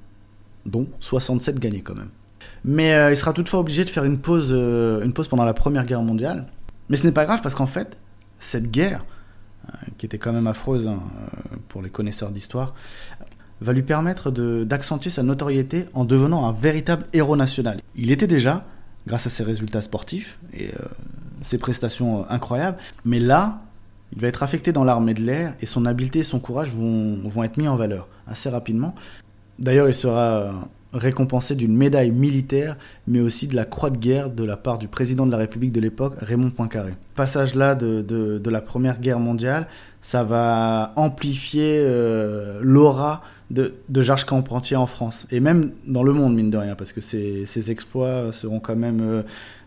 dont 0.65 0.87
67 0.99 1.59
gagnés 1.59 1.81
quand 1.81 1.95
même. 1.95 2.09
Mais 2.63 2.93
euh, 2.93 3.11
il 3.11 3.17
sera 3.17 3.33
toutefois 3.33 3.59
obligé 3.59 3.85
de 3.85 3.89
faire 3.89 4.03
une 4.03 4.19
pause, 4.19 4.49
euh, 4.51 5.07
pendant 5.29 5.45
la 5.45 5.53
Première 5.53 5.85
Guerre 5.85 6.03
mondiale. 6.03 6.45
Mais 6.89 6.97
ce 6.97 7.05
n'est 7.05 7.11
pas 7.11 7.25
grave 7.25 7.41
parce 7.41 7.55
qu'en 7.55 7.67
fait, 7.67 7.97
cette 8.39 8.69
guerre, 8.69 9.05
euh, 9.67 9.77
qui 9.97 10.05
était 10.05 10.17
quand 10.17 10.33
même 10.33 10.47
affreuse 10.47 10.87
hein, 10.87 10.99
pour 11.67 11.81
les 11.81 11.89
connaisseurs 11.89 12.31
d'histoire, 12.31 12.73
va 13.61 13.73
lui 13.73 13.83
permettre 13.83 14.31
d'accentuer 14.31 15.11
sa 15.11 15.21
notoriété 15.21 15.85
en 15.93 16.03
devenant 16.03 16.47
un 16.47 16.51
véritable 16.51 17.05
héros 17.13 17.35
national. 17.35 17.79
Il 17.95 18.11
était 18.11 18.25
déjà, 18.25 18.65
grâce 19.07 19.27
à 19.27 19.29
ses 19.29 19.43
résultats 19.43 19.81
sportifs 19.81 20.39
et 20.53 20.69
ses 21.41 21.57
prestations 21.57 22.29
incroyables, 22.29 22.77
mais 23.03 23.19
là, 23.19 23.61
il 24.13 24.21
va 24.21 24.27
être 24.27 24.43
affecté 24.43 24.71
dans 24.71 24.83
l'armée 24.83 25.13
de 25.13 25.21
l'air 25.21 25.55
et 25.61 25.65
son 25.65 25.85
habileté 25.85 26.19
et 26.19 26.23
son 26.23 26.39
courage 26.39 26.71
vont, 26.71 27.19
vont 27.27 27.43
être 27.43 27.57
mis 27.57 27.67
en 27.67 27.75
valeur 27.75 28.07
assez 28.27 28.49
rapidement. 28.49 28.93
D'ailleurs, 29.59 29.87
il 29.87 29.93
sera 29.93 30.67
récompensé 30.93 31.55
d'une 31.55 31.75
médaille 31.75 32.11
militaire, 32.11 32.77
mais 33.07 33.21
aussi 33.21 33.47
de 33.47 33.55
la 33.55 33.65
croix 33.65 33.89
de 33.89 33.97
guerre 33.97 34.29
de 34.29 34.43
la 34.43 34.57
part 34.57 34.77
du 34.77 34.87
président 34.87 35.25
de 35.25 35.31
la 35.31 35.37
République 35.37 35.71
de 35.71 35.79
l'époque, 35.79 36.15
Raymond 36.17 36.51
Poincaré. 36.51 36.93
Passage 37.15 37.55
là 37.55 37.75
de, 37.75 38.01
de, 38.01 38.49
la 38.49 38.61
Première 38.61 38.99
Guerre 38.99 39.19
mondiale, 39.19 39.67
ça 40.01 40.23
va 40.23 40.91
amplifier 40.95 41.77
euh, 41.77 42.59
l'aura 42.61 43.21
de, 43.51 43.73
de 43.89 44.01
Georges 44.01 44.25
Carpentier 44.25 44.77
en 44.77 44.87
France, 44.87 45.27
et 45.29 45.39
même 45.39 45.71
dans 45.85 46.03
le 46.03 46.13
monde, 46.13 46.33
mine 46.33 46.49
de 46.49 46.57
rien, 46.57 46.75
parce 46.75 46.93
que 46.93 47.01
ces, 47.01 47.45
ces 47.45 47.69
exploits 47.69 48.31
seront 48.31 48.59
quand 48.59 48.75
même... 48.75 49.01
Euh, 49.01 49.21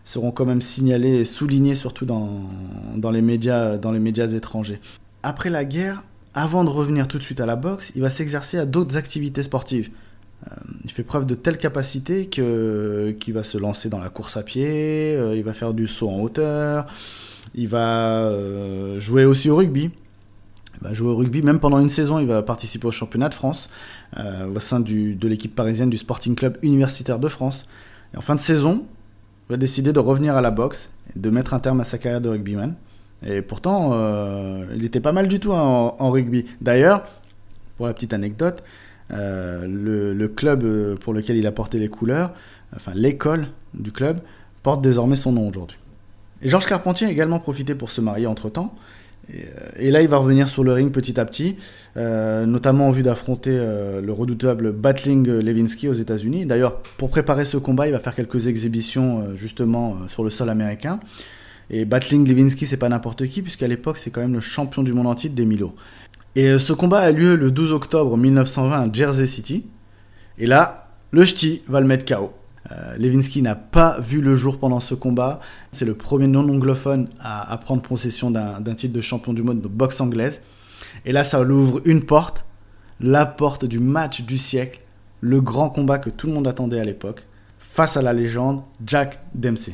seront 0.07 0.29
quand 0.29 0.45
même 0.45 0.61
signalés 0.61 1.15
et 1.15 1.25
soulignés 1.25 1.73
surtout 1.73 2.05
dans, 2.05 2.43
dans, 2.95 3.09
les 3.09 3.23
médias, 3.23 3.77
dans 3.77 3.91
les 3.91 3.97
médias 3.97 4.27
étrangers. 4.27 4.79
Après 5.23 5.49
la 5.49 5.65
guerre, 5.65 6.03
avant 6.35 6.63
de 6.63 6.69
revenir 6.69 7.07
tout 7.07 7.17
de 7.17 7.23
suite 7.23 7.39
à 7.39 7.47
la 7.47 7.55
boxe, 7.55 7.91
il 7.95 8.03
va 8.03 8.11
s'exercer 8.11 8.59
à 8.59 8.67
d'autres 8.67 8.97
activités 8.97 9.41
sportives. 9.41 9.89
Euh, 10.45 10.55
il 10.83 10.91
fait 10.91 11.01
preuve 11.01 11.25
de 11.25 11.33
telle 11.33 11.57
capacité 11.57 12.27
qu'il 12.27 13.33
va 13.33 13.41
se 13.41 13.57
lancer 13.57 13.89
dans 13.89 13.97
la 13.97 14.09
course 14.09 14.37
à 14.37 14.43
pied, 14.43 15.15
euh, 15.15 15.35
il 15.35 15.43
va 15.43 15.53
faire 15.53 15.73
du 15.73 15.87
saut 15.87 16.11
en 16.11 16.21
hauteur, 16.21 16.85
il 17.55 17.67
va 17.67 18.31
jouer 18.99 19.25
aussi 19.25 19.49
au 19.49 19.55
rugby. 19.55 19.89
Va 20.87 20.93
jouer 20.93 21.09
au 21.09 21.15
rugby, 21.15 21.41
même 21.41 21.59
pendant 21.59 21.79
une 21.79 21.89
saison, 21.89 22.19
il 22.19 22.27
va 22.27 22.41
participer 22.41 22.87
au 22.87 22.91
championnat 22.91 23.29
de 23.29 23.33
France 23.33 23.69
au 24.15 24.59
sein 24.59 24.79
de 24.79 25.27
l'équipe 25.27 25.55
parisienne 25.55 25.89
du 25.89 25.97
Sporting 25.97 26.35
Club 26.35 26.57
Universitaire 26.61 27.19
de 27.19 27.27
France. 27.27 27.67
Et 28.13 28.17
en 28.17 28.21
fin 28.21 28.35
de 28.35 28.39
saison, 28.39 28.85
il 29.49 29.53
va 29.53 29.57
décider 29.57 29.93
de 29.93 29.99
revenir 29.99 30.35
à 30.35 30.41
la 30.41 30.51
boxe 30.51 30.91
et 31.15 31.19
de 31.19 31.29
mettre 31.29 31.53
un 31.53 31.59
terme 31.59 31.81
à 31.81 31.83
sa 31.83 31.97
carrière 31.97 32.21
de 32.21 32.29
rugbyman. 32.29 32.75
Et 33.25 33.41
pourtant, 33.41 33.93
il 34.75 34.85
était 34.85 34.99
pas 34.99 35.11
mal 35.11 35.27
du 35.27 35.39
tout 35.39 35.51
en, 35.51 35.95
en 35.97 36.11
rugby. 36.11 36.45
D'ailleurs, 36.61 37.03
pour 37.77 37.87
la 37.87 37.93
petite 37.93 38.13
anecdote, 38.13 38.63
euh, 39.11 39.67
le, 40.13 40.27
club 40.27 40.63
euh, 40.63 40.95
pour 40.95 41.13
lequel 41.13 41.37
il 41.37 41.45
a 41.45 41.51
porté 41.51 41.77
les 41.77 41.89
couleurs, 41.89 42.33
enfin 42.75 42.91
l'école 42.95 43.47
du 43.73 43.91
club, 43.91 44.19
porte 44.63 44.81
désormais 44.81 45.15
son 45.15 45.31
nom 45.31 45.47
aujourd'hui. 45.47 45.77
Et 46.41 46.49
Georges 46.49 46.65
Carpentier 46.65 47.07
a 47.07 47.11
également 47.11 47.39
profité 47.39 47.75
pour 47.75 47.89
se 47.89 48.01
marier 48.01 48.27
entre-temps. 48.27 48.73
Et, 49.77 49.91
là, 49.91 50.01
il 50.01 50.07
va 50.07 50.17
revenir 50.17 50.47
sur 50.47 50.63
le 50.63 50.71
ring 50.71 50.91
petit 50.91 51.19
à 51.19 51.25
petit, 51.25 51.57
notamment 51.95 52.87
en 52.87 52.91
vue 52.91 53.01
d'affronter 53.01 53.51
le 53.51 54.11
redoutable 54.11 54.71
Battling 54.71 55.27
Levinsky 55.27 55.87
aux 55.87 55.93
États-Unis. 55.93 56.45
D'ailleurs, 56.45 56.77
pour 56.97 57.09
préparer 57.09 57.45
ce 57.45 57.57
combat, 57.57 57.87
il 57.87 57.91
va 57.91 57.99
faire 57.99 58.13
quelques 58.13 58.47
exhibitions 58.47 59.35
justement 59.35 60.07
sur 60.07 60.23
le 60.23 60.29
sol 60.29 60.49
américain. 60.49 60.99
Et 61.69 61.85
Battling 61.85 62.27
Levinsky, 62.27 62.65
c'est 62.65 62.77
pas 62.77 62.89
n'importe 62.89 63.25
qui, 63.27 63.41
puisqu'à 63.41 63.67
l'époque, 63.67 63.97
c'est 63.97 64.11
quand 64.11 64.21
même 64.21 64.33
le 64.33 64.39
champion 64.39 64.83
du 64.83 64.93
monde 64.93 65.07
en 65.07 65.15
titre 65.15 65.35
des 65.35 65.45
Milo. 65.45 65.73
Et 66.35 66.47
euh, 66.47 66.59
ce 66.59 66.73
combat 66.73 66.99
a 66.99 67.11
lieu 67.11 67.35
le 67.35 67.49
12 67.49 67.71
octobre 67.71 68.17
1920 68.17 68.81
à 68.81 68.93
Jersey 68.93 69.25
City. 69.25 69.65
Et 70.37 70.45
là, 70.45 70.89
le 71.11 71.23
ch'ti 71.23 71.61
va 71.67 71.79
le 71.79 71.87
mettre 71.87 72.05
KO. 72.05 72.33
Euh, 72.71 72.97
Levinsky 72.97 73.41
n'a 73.41 73.55
pas 73.55 73.99
vu 73.99 74.21
le 74.21 74.35
jour 74.35 74.57
pendant 74.57 74.79
ce 74.79 74.95
combat. 74.95 75.39
C'est 75.71 75.85
le 75.85 75.95
premier 75.95 76.27
non-anglophone 76.27 77.09
à, 77.19 77.57
prendre 77.57 77.81
possession 77.81 78.31
d'un 78.31 78.75
titre 78.75 78.93
de 78.93 79.01
champion 79.01 79.33
du 79.33 79.43
monde 79.43 79.61
de 79.61 79.67
boxe 79.67 80.01
anglaise. 80.01 80.41
Et 81.05 81.11
là, 81.11 81.23
ça 81.23 81.41
ouvre 81.41 81.81
une 81.85 82.01
porte, 82.01 82.45
la 82.99 83.25
porte 83.25 83.65
du 83.65 83.79
match 83.79 84.21
du 84.21 84.37
siècle, 84.37 84.81
le 85.21 85.41
grand 85.41 85.69
combat 85.69 85.97
que 85.97 86.09
tout 86.09 86.27
le 86.27 86.33
monde 86.33 86.47
attendait 86.47 86.79
à 86.79 86.83
l'époque, 86.83 87.23
face 87.59 87.97
à 87.97 88.01
la 88.01 88.13
légende 88.13 88.63
Jack 88.85 89.21
Dempsey. 89.33 89.73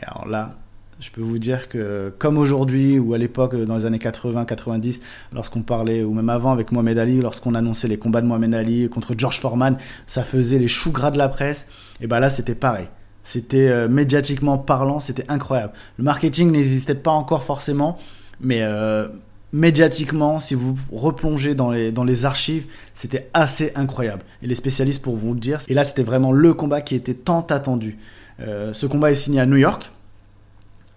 Et 0.00 0.04
alors 0.04 0.26
là, 0.26 0.56
je 1.00 1.10
peux 1.10 1.20
vous 1.20 1.38
dire 1.38 1.68
que 1.68 2.12
comme 2.18 2.38
aujourd'hui 2.38 2.98
ou 2.98 3.14
à 3.14 3.18
l'époque 3.18 3.54
dans 3.54 3.76
les 3.76 3.86
années 3.86 3.98
80-90, 3.98 5.00
lorsqu'on 5.32 5.62
parlait 5.62 6.02
ou 6.02 6.12
même 6.12 6.28
avant 6.28 6.52
avec 6.52 6.72
Mohamed 6.72 6.98
Ali, 6.98 7.20
lorsqu'on 7.20 7.54
annonçait 7.54 7.88
les 7.88 7.98
combats 7.98 8.20
de 8.20 8.26
Mohamed 8.26 8.54
Ali 8.54 8.88
contre 8.88 9.14
George 9.16 9.38
Foreman, 9.38 9.76
ça 10.06 10.24
faisait 10.24 10.58
les 10.58 10.68
choux 10.68 10.90
gras 10.90 11.10
de 11.10 11.18
la 11.18 11.28
presse. 11.28 11.66
Et 12.00 12.06
ben 12.06 12.20
là, 12.20 12.30
c'était 12.30 12.54
pareil. 12.54 12.88
C'était 13.22 13.68
euh, 13.68 13.88
médiatiquement 13.88 14.58
parlant, 14.58 15.00
c'était 15.00 15.26
incroyable. 15.28 15.72
Le 15.98 16.04
marketing 16.04 16.50
n'existait 16.50 16.94
pas 16.94 17.10
encore 17.10 17.44
forcément, 17.44 17.98
mais 18.40 18.62
euh, 18.62 19.06
médiatiquement, 19.52 20.40
si 20.40 20.54
vous 20.54 20.76
replongez 20.90 21.54
dans 21.54 21.70
les, 21.70 21.92
dans 21.92 22.04
les 22.04 22.24
archives, 22.24 22.66
c'était 22.94 23.28
assez 23.34 23.72
incroyable. 23.74 24.22
Et 24.42 24.46
les 24.46 24.54
spécialistes 24.54 25.02
pour 25.02 25.16
vous 25.16 25.34
le 25.34 25.40
dire. 25.40 25.60
Et 25.68 25.74
là, 25.74 25.84
c'était 25.84 26.02
vraiment 26.02 26.32
le 26.32 26.54
combat 26.54 26.80
qui 26.80 26.94
était 26.94 27.14
tant 27.14 27.42
attendu. 27.42 27.98
Euh, 28.40 28.72
ce 28.72 28.86
combat 28.86 29.10
est 29.10 29.16
signé 29.16 29.40
à 29.40 29.46
New 29.46 29.56
York. 29.56 29.90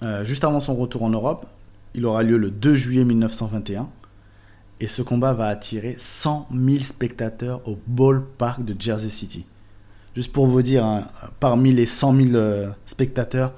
Euh, 0.03 0.23
juste 0.23 0.43
avant 0.43 0.59
son 0.59 0.75
retour 0.75 1.03
en 1.03 1.09
Europe. 1.09 1.45
Il 1.93 2.05
aura 2.05 2.23
lieu 2.23 2.37
le 2.37 2.49
2 2.49 2.75
juillet 2.75 3.03
1921. 3.03 3.89
Et 4.79 4.87
ce 4.87 5.01
combat 5.01 5.33
va 5.33 5.47
attirer 5.47 5.95
100 5.97 6.49
000 6.53 6.79
spectateurs 6.79 7.61
au 7.67 7.77
ballpark 7.85 8.63
de 8.65 8.75
Jersey 8.79 9.09
City. 9.09 9.45
Juste 10.15 10.31
pour 10.31 10.47
vous 10.47 10.61
dire, 10.61 10.83
hein, 10.83 11.03
parmi 11.39 11.71
les 11.71 11.85
100 11.85 12.15
000 12.15 12.35
euh, 12.35 12.69
spectateurs, 12.85 13.53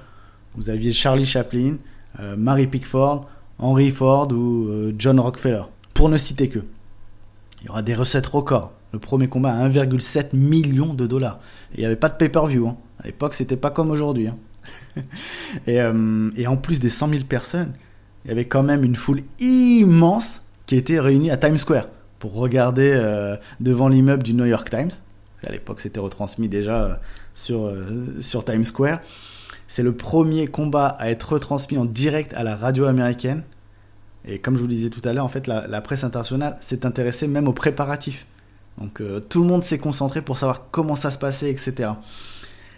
vous 0.56 0.70
aviez 0.70 0.92
Charlie 0.92 1.26
Chaplin, 1.26 1.78
euh, 2.20 2.36
Mary 2.36 2.68
Pickford, 2.68 3.28
Henry 3.58 3.92
Ford 3.92 4.32
ou 4.32 4.92
John 4.98 5.20
Rockefeller. 5.20 5.64
Pour 5.94 6.10
ne 6.10 6.18
citer 6.18 6.50
que. 6.50 6.60
Il 7.62 7.68
y 7.68 7.70
aura 7.70 7.82
des 7.82 7.96
recettes 7.96 8.28
records. 8.28 8.74
Le 8.92 9.00
premier 9.00 9.28
combat 9.28 9.54
à 9.54 9.68
1,7 9.68 10.36
million 10.36 10.94
de 10.94 11.08
dollars. 11.08 11.40
Et 11.74 11.78
il 11.78 11.80
n'y 11.80 11.86
avait 11.86 11.96
pas 11.96 12.10
de 12.10 12.16
pay-per-view. 12.16 12.68
Hein. 12.68 12.78
À 13.00 13.06
l'époque, 13.08 13.34
c'était 13.34 13.58
pas 13.58 13.72
comme 13.72 13.90
aujourd'hui. 13.90 14.28
Hein. 14.28 14.38
Euh, 15.68 16.32
et, 16.36 16.48
en 16.48 16.58
plus 16.58 16.80
des 16.80 16.90
100 16.90 17.10
000 17.10 17.24
personnes, 17.26 17.74
il 18.26 18.30
y 18.30 18.32
avait 18.32 18.46
quand 18.46 18.64
même 18.64 18.84
une 18.84 18.96
foule 18.96 19.22
immense 19.40 20.42
qui 20.66 20.76
était 20.76 21.00
réunie 21.00 21.30
à 21.30 21.38
Times 21.38 21.58
Square 21.58 21.88
pour 22.20 22.34
regarder 22.34 22.92
euh, 22.94 23.38
devant 23.60 23.88
l'immeuble 23.88 24.24
du 24.24 24.34
New 24.34 24.46
York 24.46 24.70
Times. 24.70 24.92
À 25.46 25.52
l'époque, 25.52 25.80
c'était 25.80 26.00
retransmis 26.00 26.50
déjà 26.50 26.84
euh, 26.84 26.96
sur, 27.36 27.72
sur 28.20 28.46
Times 28.46 28.64
Square. 28.64 29.00
C'est 29.68 29.84
le 29.84 29.94
premier 29.96 30.48
combat 30.48 30.88
à 31.00 31.10
être 31.10 31.34
retransmis 31.34 31.78
en 31.78 31.86
direct 31.86 32.34
à 32.34 32.44
la 32.44 32.56
radio 32.56 32.86
américaine. 32.86 33.44
Et 34.26 34.40
comme 34.40 34.56
je 34.56 34.62
vous 34.62 34.68
le 34.68 34.74
disais 34.74 34.90
tout 34.90 35.02
à 35.08 35.14
l'heure, 35.14 35.26
en 35.26 35.30
fait, 35.30 35.48
la, 35.48 35.82
presse 35.82 36.04
internationale 36.04 36.58
s'est 36.62 36.86
intéressée 36.86 37.28
même 37.28 37.48
aux 37.48 37.54
préparatifs. 37.54 38.26
Donc 38.78 39.02
tout 39.30 39.42
le 39.42 39.48
monde 39.48 39.64
s'est 39.64 39.80
concentré 39.80 40.22
pour 40.22 40.38
savoir 40.38 40.68
comment 40.72 40.96
ça 40.96 41.12
se 41.12 41.18
passait, 41.18 41.52
etc. 41.52 41.92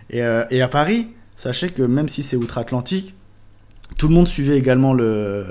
Et, 0.09 0.19
et 0.19 0.61
à 0.61 0.67
Paris, 0.67 1.09
sachez 1.35 1.69
que 1.69 1.83
même 1.83 2.07
si 2.07 2.23
c'est 2.23 2.35
outre-Atlantique, 2.35 3.15
tout 3.97 4.07
le 4.07 4.13
monde 4.13 4.27
suivait 4.27 4.57
également 4.57 4.93
le, 4.93 5.45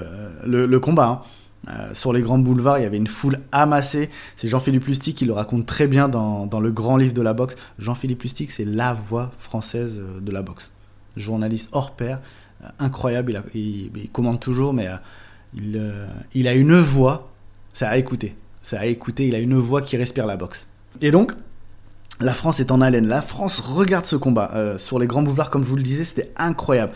le, 0.44 0.80
combat. 0.80 1.06
Hein. 1.06 1.22
Euh, 1.68 1.94
sur 1.94 2.12
les 2.12 2.20
grands 2.20 2.38
boulevards, 2.38 2.78
il 2.78 2.82
y 2.82 2.86
avait 2.86 2.98
une 2.98 3.06
foule 3.06 3.40
amassée. 3.52 4.10
C'est 4.36 4.48
Jean-Philippe 4.48 4.84
Lustig 4.84 5.14
qui 5.14 5.24
le 5.24 5.32
raconte 5.32 5.66
très 5.66 5.86
bien 5.86 6.08
dans, 6.08 6.46
dans, 6.46 6.60
le 6.60 6.70
grand 6.70 6.96
livre 6.96 7.14
de 7.14 7.22
la 7.22 7.32
boxe. 7.32 7.56
Jean-Philippe 7.78 8.22
Lustig, 8.22 8.50
c'est 8.50 8.64
la 8.64 8.92
voix 8.92 9.32
française 9.38 9.98
euh, 9.98 10.20
de 10.20 10.30
la 10.30 10.42
boxe. 10.42 10.72
Journaliste 11.16 11.68
hors 11.72 11.92
pair, 11.92 12.20
euh, 12.62 12.68
incroyable. 12.80 13.44
Il, 13.54 13.90
il, 13.96 14.10
commande 14.10 14.40
toujours, 14.40 14.74
mais 14.74 14.88
il, 15.54 15.80
il, 16.34 16.48
a 16.48 16.54
une 16.54 16.78
voix, 16.78 17.32
c'est 17.72 17.86
à 17.86 17.96
écouter. 17.96 18.36
C'est 18.60 18.76
à 18.76 18.86
écouter, 18.86 19.28
il 19.28 19.34
a 19.34 19.38
une 19.38 19.56
voix 19.56 19.80
qui 19.80 19.96
respire 19.96 20.26
la 20.26 20.36
boxe. 20.36 20.68
Et 21.00 21.10
donc, 21.10 21.32
la 22.20 22.34
France 22.34 22.60
est 22.60 22.70
en 22.70 22.80
haleine. 22.80 23.06
La 23.06 23.22
France 23.22 23.60
regarde 23.60 24.06
ce 24.06 24.16
combat. 24.16 24.52
Euh, 24.54 24.78
sur 24.78 24.98
les 24.98 25.06
grands 25.06 25.22
boulevards, 25.22 25.50
comme 25.50 25.64
je 25.64 25.68
vous 25.68 25.76
le 25.76 25.82
disais, 25.82 26.04
c'était 26.04 26.32
incroyable. 26.36 26.92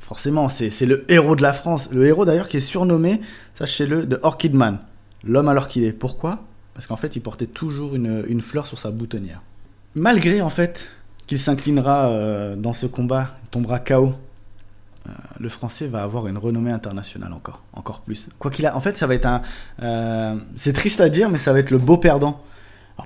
Forcément, 0.00 0.48
c'est 0.48 0.68
le 0.84 1.10
héros 1.10 1.36
de 1.36 1.42
la 1.42 1.52
France. 1.52 1.88
Le 1.90 2.06
héros 2.06 2.24
d'ailleurs 2.24 2.48
qui 2.48 2.58
est 2.58 2.60
surnommé, 2.60 3.20
sachez-le, 3.54 4.04
de 4.04 4.18
Orchid 4.22 4.54
Man. 4.54 4.78
L'homme 5.24 5.48
à 5.48 5.54
l'orchidée. 5.54 5.92
Pourquoi? 5.92 6.40
Parce 6.74 6.86
qu'en 6.86 6.96
fait, 6.96 7.16
il 7.16 7.20
portait 7.20 7.46
toujours 7.46 7.94
une, 7.94 8.42
fleur 8.42 8.66
sur 8.66 8.78
sa 8.78 8.90
boutonnière. 8.90 9.40
Malgré 9.94 10.42
en 10.42 10.50
fait 10.50 10.88
qu'il 11.26 11.38
s'inclinera 11.38 12.08
euh, 12.08 12.56
dans 12.56 12.72
ce 12.72 12.86
combat, 12.86 13.28
tombera 13.50 13.78
KO. 13.78 14.12
Euh, 15.06 15.10
le 15.38 15.48
français 15.48 15.86
va 15.86 16.02
avoir 16.02 16.26
une 16.26 16.38
renommée 16.38 16.72
internationale 16.72 17.32
encore, 17.32 17.62
encore 17.72 18.00
plus. 18.00 18.28
Quoi 18.38 18.50
qu'il 18.50 18.66
a, 18.66 18.76
en 18.76 18.80
fait, 18.80 18.96
ça 18.98 19.06
va 19.06 19.14
être 19.14 19.26
un. 19.26 20.40
c'est 20.56 20.72
triste 20.72 21.00
à 21.00 21.08
dire, 21.08 21.30
mais 21.30 21.38
ça 21.38 21.52
va 21.52 21.60
être 21.60 21.70
le 21.70 21.78
beau 21.78 21.96
perdant 21.96 22.42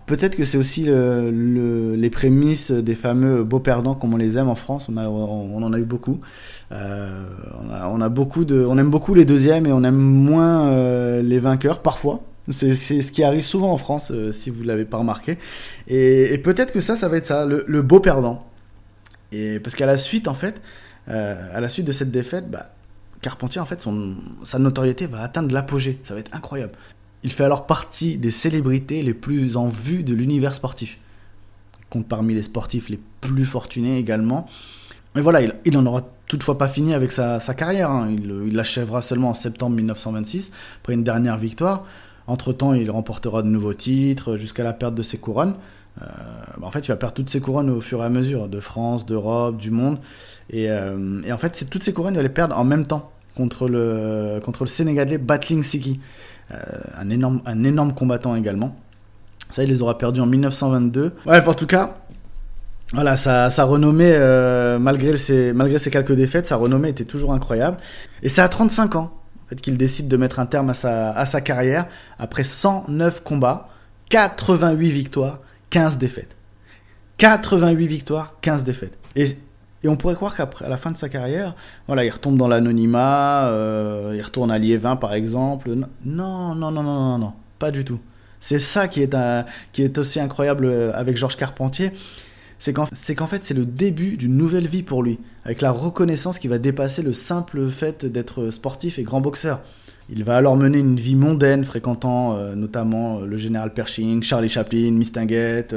peut-être 0.04 0.36
que 0.36 0.44
c'est 0.44 0.58
aussi 0.58 0.84
le, 0.84 1.94
les 1.96 2.10
prémices 2.10 2.70
des 2.70 2.94
fameux 2.94 3.44
beaux 3.44 3.60
perdants 3.60 3.94
comme 3.94 4.14
on 4.14 4.16
les 4.16 4.36
aime 4.38 4.48
en 4.48 4.54
France. 4.54 4.88
On, 4.88 5.62
en 5.62 5.72
a 5.72 5.78
eu 5.78 5.84
beaucoup. 5.84 6.20
Euh, 6.72 7.26
on, 7.90 8.00
aime 8.00 8.90
beaucoup 8.90 9.14
les 9.14 9.24
deuxièmes 9.24 9.66
et 9.66 9.72
on 9.72 9.84
aime 9.84 9.96
moins 9.96 10.68
euh, 10.68 11.22
les 11.22 11.38
vainqueurs 11.38 11.80
parfois. 11.80 12.22
C'est 12.50 12.74
ce 12.74 13.10
qui 13.10 13.24
arrive 13.24 13.42
souvent 13.42 13.72
en 13.72 13.76
France, 13.76 14.12
euh, 14.12 14.30
si 14.30 14.50
vous 14.50 14.62
l'avez 14.62 14.84
pas 14.84 14.98
remarqué. 14.98 15.38
Et, 15.88 16.38
peut-être 16.38 16.72
que 16.72 16.80
ça, 16.80 16.96
ça 16.96 17.08
va 17.08 17.16
être 17.16 17.26
ça, 17.26 17.44
le, 17.44 17.82
beau 17.82 17.98
perdant. 18.00 18.46
Et 19.32 19.58
parce 19.58 19.74
qu'à 19.74 19.86
la 19.86 19.96
suite, 19.96 20.28
en 20.28 20.34
fait, 20.34 20.60
à 21.08 21.60
la 21.60 21.68
suite 21.68 21.86
de 21.86 21.92
cette 21.92 22.10
défaite, 22.10 22.50
bah, 22.50 22.70
Carpentier, 23.20 23.60
en 23.60 23.66
fait, 23.66 23.84
sa 24.44 24.58
notoriété 24.58 25.06
va 25.06 25.22
atteindre 25.22 25.52
l'apogée. 25.52 25.98
Ça 26.04 26.14
va 26.14 26.20
être 26.20 26.34
incroyable. 26.34 26.72
Il 27.26 27.32
fait 27.32 27.42
alors 27.42 27.66
partie 27.66 28.18
des 28.18 28.30
célébrités 28.30 29.02
les 29.02 29.12
plus 29.12 29.56
en 29.56 29.66
vue 29.66 30.04
de 30.04 30.14
l'univers 30.14 30.54
sportif. 30.54 30.96
Il 31.80 31.86
compte 31.90 32.06
parmi 32.06 32.34
les 32.34 32.44
sportifs 32.44 32.88
les 32.88 33.00
plus 33.20 33.44
fortunés 33.44 33.98
également. 33.98 34.46
Mais 35.16 35.22
voilà, 35.22 35.40
il, 35.64 35.72
n'en 35.72 35.84
aura 35.86 36.02
toutefois 36.28 36.56
pas 36.56 36.68
fini 36.68 36.94
avec 36.94 37.10
sa, 37.10 37.40
carrière. 37.56 37.90
Hein. 37.90 38.12
Il 38.12 38.54
l'achèvera 38.54 39.02
seulement 39.02 39.30
en 39.30 39.34
septembre 39.34 39.74
1926, 39.74 40.52
après 40.80 40.94
une 40.94 41.02
dernière 41.02 41.36
victoire. 41.36 41.84
Entre-temps, 42.28 42.74
il 42.74 42.88
remportera 42.92 43.42
de 43.42 43.48
nouveaux 43.48 43.74
titres 43.74 44.36
jusqu'à 44.36 44.62
la 44.62 44.72
perte 44.72 44.94
de 44.94 45.02
ses 45.02 45.18
couronnes. 45.18 45.56
Euh, 46.02 46.04
bah, 46.58 46.68
en 46.68 46.70
fait, 46.70 46.86
il 46.86 46.88
va 46.92 46.96
perdre 46.96 47.14
toutes 47.16 47.30
ses 47.30 47.40
couronnes 47.40 47.70
au 47.70 47.80
fur 47.80 48.02
et 48.02 48.06
à 48.06 48.08
mesure, 48.08 48.46
de 48.46 48.60
France, 48.60 49.04
d'Europe, 49.04 49.56
du 49.56 49.72
monde. 49.72 49.98
Et, 50.50 50.70
euh, 50.70 51.22
en 51.28 51.38
fait, 51.38 51.66
toutes 51.68 51.82
ces 51.82 51.92
couronnes, 51.92 52.14
il 52.14 52.18
va 52.18 52.22
les 52.22 52.28
perdre 52.28 52.56
en 52.56 52.62
même 52.62 52.86
temps 52.86 53.10
contre 53.36 53.68
le, 53.68 54.40
contre 54.42 54.64
le 54.64 54.68
Sénégalais 54.68 55.18
Battling 55.18 55.62
Siki. 55.62 56.00
Euh, 56.52 56.56
un, 56.96 57.10
énorme, 57.10 57.40
un 57.44 57.64
énorme 57.64 57.92
combattant 57.92 58.34
également. 58.34 58.76
Ça, 59.50 59.62
il 59.64 59.68
les 59.68 59.82
aura 59.82 59.98
perdus 59.98 60.20
en 60.20 60.26
1922. 60.26 61.14
Bref, 61.24 61.48
en 61.48 61.54
tout 61.54 61.66
cas, 61.66 61.96
voilà, 62.92 63.16
sa, 63.16 63.50
sa 63.50 63.64
renommée, 63.64 64.12
euh, 64.12 64.78
malgré, 64.78 65.16
ses, 65.16 65.52
malgré 65.52 65.78
ses 65.78 65.90
quelques 65.90 66.12
défaites, 66.14 66.46
sa 66.46 66.56
renommée 66.56 66.88
était 66.88 67.04
toujours 67.04 67.32
incroyable. 67.32 67.78
Et 68.22 68.28
c'est 68.28 68.40
à 68.40 68.48
35 68.48 68.96
ans 68.96 69.12
qu'il 69.62 69.76
décide 69.76 70.08
de 70.08 70.16
mettre 70.16 70.40
un 70.40 70.46
terme 70.46 70.70
à 70.70 70.74
sa, 70.74 71.10
à 71.10 71.26
sa 71.26 71.40
carrière, 71.40 71.86
après 72.18 72.42
109 72.42 73.22
combats, 73.22 73.68
88 74.10 74.90
victoires, 74.90 75.40
15 75.70 75.98
défaites. 75.98 76.36
88 77.18 77.86
victoires, 77.86 78.34
15 78.40 78.64
défaites. 78.64 78.98
Et 79.14 79.36
et 79.86 79.88
on 79.88 79.94
pourrait 79.94 80.16
croire 80.16 80.34
qu'après, 80.34 80.68
la 80.68 80.76
fin 80.76 80.90
de 80.90 80.96
sa 80.96 81.08
carrière, 81.08 81.54
voilà, 81.86 82.04
il 82.04 82.10
retombe 82.10 82.36
dans 82.36 82.48
l'anonymat, 82.48 83.46
euh, 83.46 84.14
il 84.16 84.20
retourne 84.20 84.50
à 84.50 84.58
Liévin 84.58 84.96
par 84.96 85.14
exemple. 85.14 85.70
Non, 85.70 85.86
non, 86.56 86.56
non, 86.56 86.72
non, 86.72 86.82
non, 86.82 87.18
non, 87.18 87.32
pas 87.60 87.70
du 87.70 87.84
tout. 87.84 88.00
C'est 88.40 88.58
ça 88.58 88.88
qui 88.88 89.00
est, 89.00 89.14
un, 89.14 89.44
qui 89.72 89.82
est 89.82 89.96
aussi 89.96 90.18
incroyable 90.18 90.66
euh, 90.66 90.90
avec 90.92 91.16
Georges 91.16 91.36
Carpentier, 91.36 91.92
c'est 92.58 92.72
qu'en 92.72 93.26
fait 93.28 93.44
c'est 93.44 93.54
le 93.54 93.64
début 93.64 94.16
d'une 94.16 94.36
nouvelle 94.36 94.66
vie 94.66 94.82
pour 94.82 95.04
lui, 95.04 95.20
avec 95.44 95.60
la 95.60 95.70
reconnaissance 95.70 96.40
qui 96.40 96.48
va 96.48 96.58
dépasser 96.58 97.02
le 97.02 97.12
simple 97.12 97.68
fait 97.68 98.06
d'être 98.06 98.50
sportif 98.50 98.98
et 98.98 99.04
grand 99.04 99.20
boxeur. 99.20 99.60
Il 100.08 100.24
va 100.24 100.36
alors 100.36 100.56
mener 100.56 100.78
une 100.78 100.96
vie 100.96 101.14
mondaine, 101.14 101.64
fréquentant 101.64 102.34
euh, 102.34 102.56
notamment 102.56 103.20
le 103.20 103.36
général 103.36 103.72
Pershing, 103.72 104.24
Charlie 104.24 104.48
Chaplin, 104.48 104.90
Mistinguett, 104.90 105.72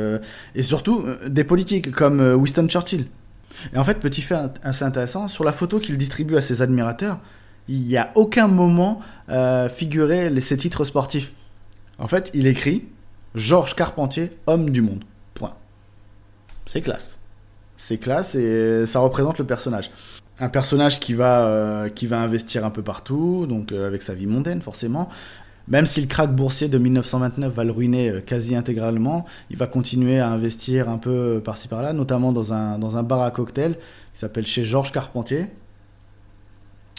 et 0.55 0.63
surtout 0.63 1.05
des 1.27 1.43
politiques 1.43 1.91
comme 1.91 2.19
Winston 2.21 2.67
Churchill. 2.67 3.05
Et 3.73 3.77
en 3.77 3.83
fait, 3.83 3.99
petit 3.99 4.21
fait 4.21 4.37
assez 4.63 4.83
intéressant, 4.83 5.27
sur 5.27 5.43
la 5.43 5.51
photo 5.51 5.79
qu'il 5.79 5.97
distribue 5.97 6.35
à 6.35 6.41
ses 6.41 6.61
admirateurs, 6.61 7.19
il 7.67 7.81
n'y 7.81 7.97
a 7.97 8.11
aucun 8.15 8.47
moment 8.47 8.99
euh, 9.29 9.69
figuré 9.69 10.37
ces 10.41 10.57
titres 10.57 10.85
sportifs. 10.85 11.31
En 11.99 12.07
fait, 12.07 12.31
il 12.33 12.47
écrit 12.47 12.87
Georges 13.35 13.75
Carpentier, 13.75 14.31
homme 14.47 14.71
du 14.71 14.81
monde. 14.81 15.03
Point. 15.33 15.53
C'est 16.65 16.81
classe. 16.81 17.19
C'est 17.77 17.97
classe 17.97 18.35
et 18.35 18.85
ça 18.87 18.99
représente 18.99 19.37
le 19.37 19.45
personnage. 19.45 19.91
Un 20.39 20.49
personnage 20.49 20.99
qui 20.99 21.13
va, 21.13 21.45
euh, 21.45 21.89
qui 21.89 22.07
va 22.07 22.19
investir 22.19 22.65
un 22.65 22.69
peu 22.69 22.81
partout, 22.81 23.45
donc 23.47 23.71
euh, 23.71 23.87
avec 23.87 24.01
sa 24.01 24.13
vie 24.13 24.25
mondaine 24.25 24.61
forcément. 24.61 25.09
Même 25.69 25.85
si 25.85 26.01
le 26.01 26.07
krach 26.07 26.29
boursier 26.31 26.67
de 26.67 26.77
1929 26.77 27.53
va 27.53 27.63
le 27.63 27.71
ruiner 27.71 28.09
euh, 28.09 28.21
quasi 28.21 28.55
intégralement, 28.55 29.25
il 29.51 29.57
va 29.57 29.67
continuer 29.67 30.19
à 30.19 30.29
investir 30.29 30.89
un 30.89 30.97
peu 30.97 31.41
par-ci 31.43 31.67
par-là, 31.67 31.93
notamment 31.93 32.31
dans 32.31 32.53
un, 32.53 33.03
bar 33.03 33.21
à 33.21 33.31
cocktail 33.31 33.75
qui 34.13 34.19
s'appelle 34.19 34.45
chez 34.45 34.63
Georges 34.63 34.91
Carpentier, 34.91 35.47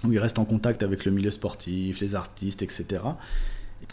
où 0.05 0.12
il 0.12 0.19
reste 0.19 0.39
en 0.39 0.45
contact 0.45 0.83
avec 0.83 1.05
le 1.05 1.11
milieu 1.11 1.33
sportif, 1.33 2.00
les 2.00 2.15
artistes, 2.15 2.62
etc. 2.62 3.03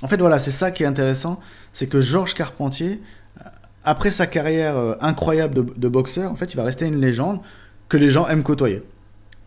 En 0.03 0.07
fait, 0.07 0.17
voilà, 0.17 0.37
c'est 0.37 0.51
ça 0.51 0.69
qui 0.69 0.83
est 0.83 0.87
intéressant, 0.87 1.39
c'est 1.73 1.87
que 1.87 1.99
Georges 1.99 2.35
Carpentier, 2.35 3.01
euh, 3.39 3.49
après 3.83 4.11
sa 4.11 4.27
carrière 4.27 4.77
euh, 4.77 4.93
incroyable 5.01 5.73
de, 5.75 5.87
boxeur, 5.87 6.31
en 6.31 6.35
fait, 6.35 6.53
il 6.53 6.57
va 6.57 6.63
rester 6.63 6.85
une 6.85 7.01
légende 7.01 7.39
que 7.89 7.97
les 7.97 8.11
gens 8.11 8.27
aiment 8.27 8.43
côtoyer. 8.43 8.83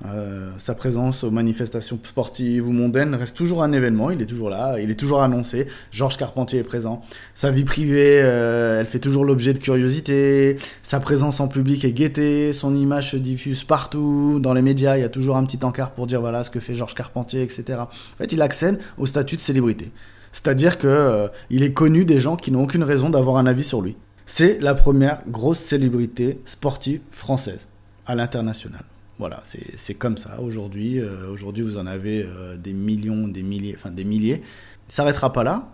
Euh, 0.06 0.50
sa 0.56 0.74
présence 0.74 1.24
aux 1.24 1.30
manifestations 1.30 1.98
sportives 2.02 2.66
ou 2.66 2.72
mondaines 2.72 3.14
reste 3.14 3.36
toujours 3.36 3.62
un 3.62 3.72
événement, 3.72 4.10
il 4.10 4.22
est 4.22 4.26
toujours 4.26 4.48
là, 4.48 4.80
il 4.80 4.90
est 4.90 4.98
toujours 4.98 5.22
annoncé. 5.22 5.66
Georges 5.92 6.16
Carpentier 6.16 6.60
est 6.60 6.64
présent. 6.64 7.02
Sa 7.34 7.50
vie 7.50 7.64
privée, 7.64 8.14
elle 8.14 8.86
fait 8.86 8.98
toujours 8.98 9.24
l'objet 9.24 9.52
de 9.52 9.58
curiosité. 9.58 10.56
Sa 10.82 11.00
présence 11.00 11.40
en 11.40 11.48
public 11.48 11.84
est 11.84 11.92
guettée, 11.92 12.52
son 12.52 12.74
image 12.74 13.10
se 13.10 13.16
diffuse 13.16 13.64
partout. 13.64 14.38
Dans 14.40 14.54
les 14.54 14.62
médias, 14.62 14.96
il 14.96 15.02
y 15.02 15.04
a 15.04 15.10
toujours 15.10 15.36
un 15.36 15.44
petit 15.44 15.62
encart 15.62 15.90
pour 15.90 16.06
dire 16.06 16.20
voilà 16.20 16.44
ce 16.44 16.50
que 16.50 16.60
fait 16.60 16.74
Georges 16.74 16.94
Carpentier, 16.94 17.42
etc. 17.42 17.78
En 17.80 17.88
fait, 18.18 18.32
il 18.32 18.40
accède 18.40 18.78
au 18.96 19.06
statut 19.06 19.36
de 19.36 19.40
célébrité. 19.40 19.90
C'est-à-dire 20.32 20.78
que 20.78 20.86
euh, 20.86 21.28
il 21.50 21.62
est 21.62 21.72
connu 21.72 22.04
des 22.04 22.20
gens 22.20 22.36
qui 22.36 22.52
n'ont 22.52 22.62
aucune 22.62 22.84
raison 22.84 23.10
d'avoir 23.10 23.36
un 23.36 23.46
avis 23.46 23.64
sur 23.64 23.82
lui. 23.82 23.96
C'est 24.26 24.60
la 24.60 24.74
première 24.74 25.22
grosse 25.28 25.58
célébrité 25.58 26.40
sportive 26.44 27.00
française 27.10 27.66
à 28.06 28.14
l'international. 28.14 28.84
Voilà, 29.20 29.42
c'est 29.76 29.92
comme 29.92 30.16
ça 30.16 30.40
aujourd'hui. 30.40 30.98
Euh, 30.98 31.30
aujourd'hui, 31.30 31.62
vous 31.62 31.76
en 31.76 31.86
avez 31.86 32.22
euh, 32.22 32.56
des 32.56 32.72
millions, 32.72 33.28
des 33.28 33.42
milliers, 33.42 33.74
enfin 33.76 33.90
des 33.90 34.02
milliers. 34.02 34.40
Il 34.88 34.94
s'arrêtera 34.94 35.30
pas 35.30 35.44
là. 35.44 35.68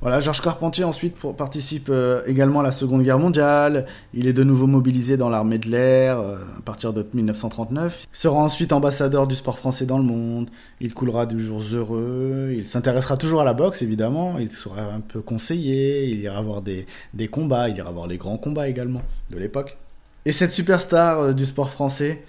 Voilà, 0.00 0.20
Georges 0.20 0.40
Carpentier 0.40 0.84
ensuite 0.84 1.14
participe 1.36 1.88
euh, 1.90 2.22
également 2.24 2.60
à 2.60 2.62
la 2.62 2.72
Seconde 2.72 3.02
Guerre 3.02 3.18
mondiale. 3.18 3.84
Il 4.14 4.26
est 4.26 4.32
de 4.32 4.42
nouveau 4.44 4.66
mobilisé 4.66 5.18
dans 5.18 5.28
l'armée 5.28 5.58
de 5.58 5.68
l'air 5.68 6.20
à 6.20 6.62
partir 6.64 6.94
de 6.94 7.06
1939. 7.12 8.06
Il 8.10 8.16
sera 8.16 8.38
ensuite 8.38 8.72
ambassadeur 8.72 9.26
du 9.26 9.34
sport 9.34 9.58
français 9.58 9.84
dans 9.84 9.98
le 9.98 10.04
monde. 10.04 10.48
Il 10.80 10.94
coulera 10.94 11.26
du 11.26 11.38
jours 11.38 11.62
heureux. 11.74 12.54
Il 12.56 12.64
s'intéressera 12.64 13.18
toujours 13.18 13.42
à 13.42 13.44
la 13.44 13.52
boxe 13.52 13.82
évidemment. 13.82 14.38
Il 14.38 14.50
sera 14.50 14.84
un 14.84 15.00
peu 15.00 15.20
conseiller. 15.20 16.06
Il 16.06 16.20
ira 16.20 16.40
voir 16.40 16.62
des, 16.62 16.86
des 17.12 17.28
combats. 17.28 17.68
Il 17.68 17.76
ira 17.76 17.92
voir 17.92 18.06
les 18.06 18.16
grands 18.16 18.38
combats 18.38 18.70
également 18.70 19.02
de 19.28 19.36
l'époque. 19.36 19.76
Et 20.24 20.32
cette 20.32 20.52
superstar 20.52 21.34
du 21.34 21.44
sport 21.44 21.70
français, 21.70 22.22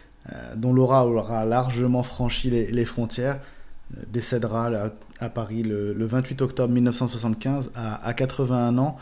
dont 0.55 0.71
l'aura 0.73 1.07
aura 1.07 1.45
largement 1.45 2.03
franchi 2.03 2.49
les, 2.49 2.85
frontières, 2.85 3.39
décédera 4.07 4.69
à 5.19 5.29
Paris 5.29 5.63
le, 5.63 6.05
28 6.05 6.41
octobre 6.41 6.73
1975 6.73 7.71
à, 7.75 8.13
81 8.13 8.77
ans 8.77 8.97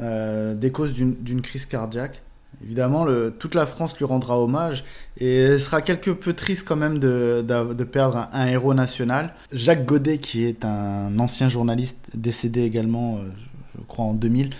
euh, 0.00 0.54
des 0.54 0.72
causes 0.72 0.92
d'une 0.92 1.42
crise 1.42 1.66
cardiaque. 1.66 2.22
Évidemment, 2.62 3.06
toute 3.38 3.54
la 3.56 3.66
France 3.66 3.98
lui 3.98 4.04
rendra 4.04 4.38
hommage 4.38 4.84
et 5.18 5.38
elle 5.38 5.60
sera 5.60 5.82
quelque 5.82 6.12
peu 6.12 6.32
triste 6.32 6.66
quand 6.66 6.76
même 6.76 6.98
de, 6.98 7.84
perdre 7.90 8.28
un, 8.32 8.46
héros 8.46 8.74
national. 8.74 9.34
Jacques 9.52 9.84
Godet, 9.84 10.18
qui 10.18 10.44
est 10.44 10.64
un 10.64 11.18
ancien 11.18 11.48
journaliste 11.48 12.10
décédé 12.14 12.62
également, 12.62 13.16
euh, 13.16 13.30
je, 13.76 13.84
crois 13.86 14.04
en 14.04 14.14
2000, 14.14 14.50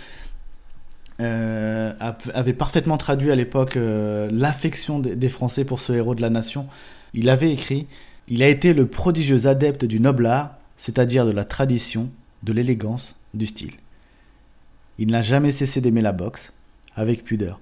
euh, 1.21 1.93
avait 2.33 2.53
parfaitement 2.53 2.97
traduit 2.97 3.31
à 3.31 3.35
l'époque 3.35 3.77
l'affection 3.77 4.99
des, 4.99 5.15
des 5.15 5.29
Français 5.29 5.65
pour 5.65 5.79
ce 5.79 5.93
héros 5.93 6.15
de 6.15 6.21
la 6.21 6.29
nation. 6.29 6.67
Il 7.13 7.29
avait 7.29 7.51
écrit 7.51 7.87
Il 8.27 8.43
a 8.43 8.47
été 8.47 8.73
le 8.73 8.85
prodigieux 8.85 9.47
adepte 9.47 9.85
du 9.85 9.99
noble 9.99 10.25
art 10.25 10.55
c'est-à-dire 10.77 11.25
de 11.25 11.31
la 11.31 11.45
tradition, 11.45 12.09
de 12.43 12.53
l'élégance, 12.53 13.17
du 13.33 13.45
style. 13.45 13.73
Il 14.97 15.09
n'a 15.09 15.21
jamais 15.21 15.51
cessé 15.51 15.81
d'aimer 15.81 16.01
la 16.01 16.11
boxe, 16.11 16.53
avec 16.95 17.23
pudeur, 17.23 17.59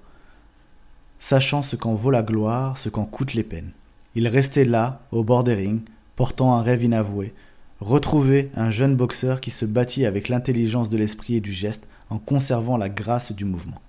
sachant 1.19 1.61
ce 1.61 1.75
qu'en 1.75 1.93
vaut 1.93 2.11
la 2.11 2.23
gloire, 2.23 2.77
ce 2.77 2.89
qu'en 2.89 3.05
coûtent 3.05 3.33
les 3.33 3.43
peines. 3.43 3.71
Il 4.15 4.27
restait 4.27 4.65
là, 4.65 5.01
au 5.11 5.23
bord 5.23 5.43
des 5.43 5.55
rings, 5.55 5.81
portant 6.15 6.55
un 6.55 6.61
rêve 6.61 6.83
inavoué, 6.83 7.33
retrouver 7.79 8.51
un 8.55 8.69
jeune 8.69 8.95
boxeur 8.95 9.41
qui 9.41 9.49
se 9.49 9.65
battit 9.65 10.05
avec 10.05 10.29
l'intelligence 10.29 10.89
de 10.89 10.97
l'esprit 10.97 11.35
et 11.35 11.41
du 11.41 11.51
geste, 11.51 11.87
en 12.13 12.19
conservant 12.19 12.77
la 12.77 12.89
grâce 12.89 13.31
du 13.31 13.43
mouvement. 13.43 13.81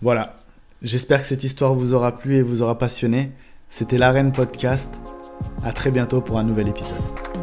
Voilà, 0.00 0.36
j'espère 0.80 1.20
que 1.20 1.26
cette 1.26 1.44
histoire 1.44 1.74
vous 1.74 1.92
aura 1.92 2.16
plu 2.16 2.36
et 2.36 2.42
vous 2.42 2.62
aura 2.62 2.78
passionné. 2.78 3.32
C'était 3.68 3.98
l'Arène 3.98 4.32
Podcast. 4.32 4.88
À 5.62 5.72
très 5.72 5.90
bientôt 5.90 6.22
pour 6.22 6.38
un 6.38 6.44
nouvel 6.44 6.68
épisode. 6.68 7.33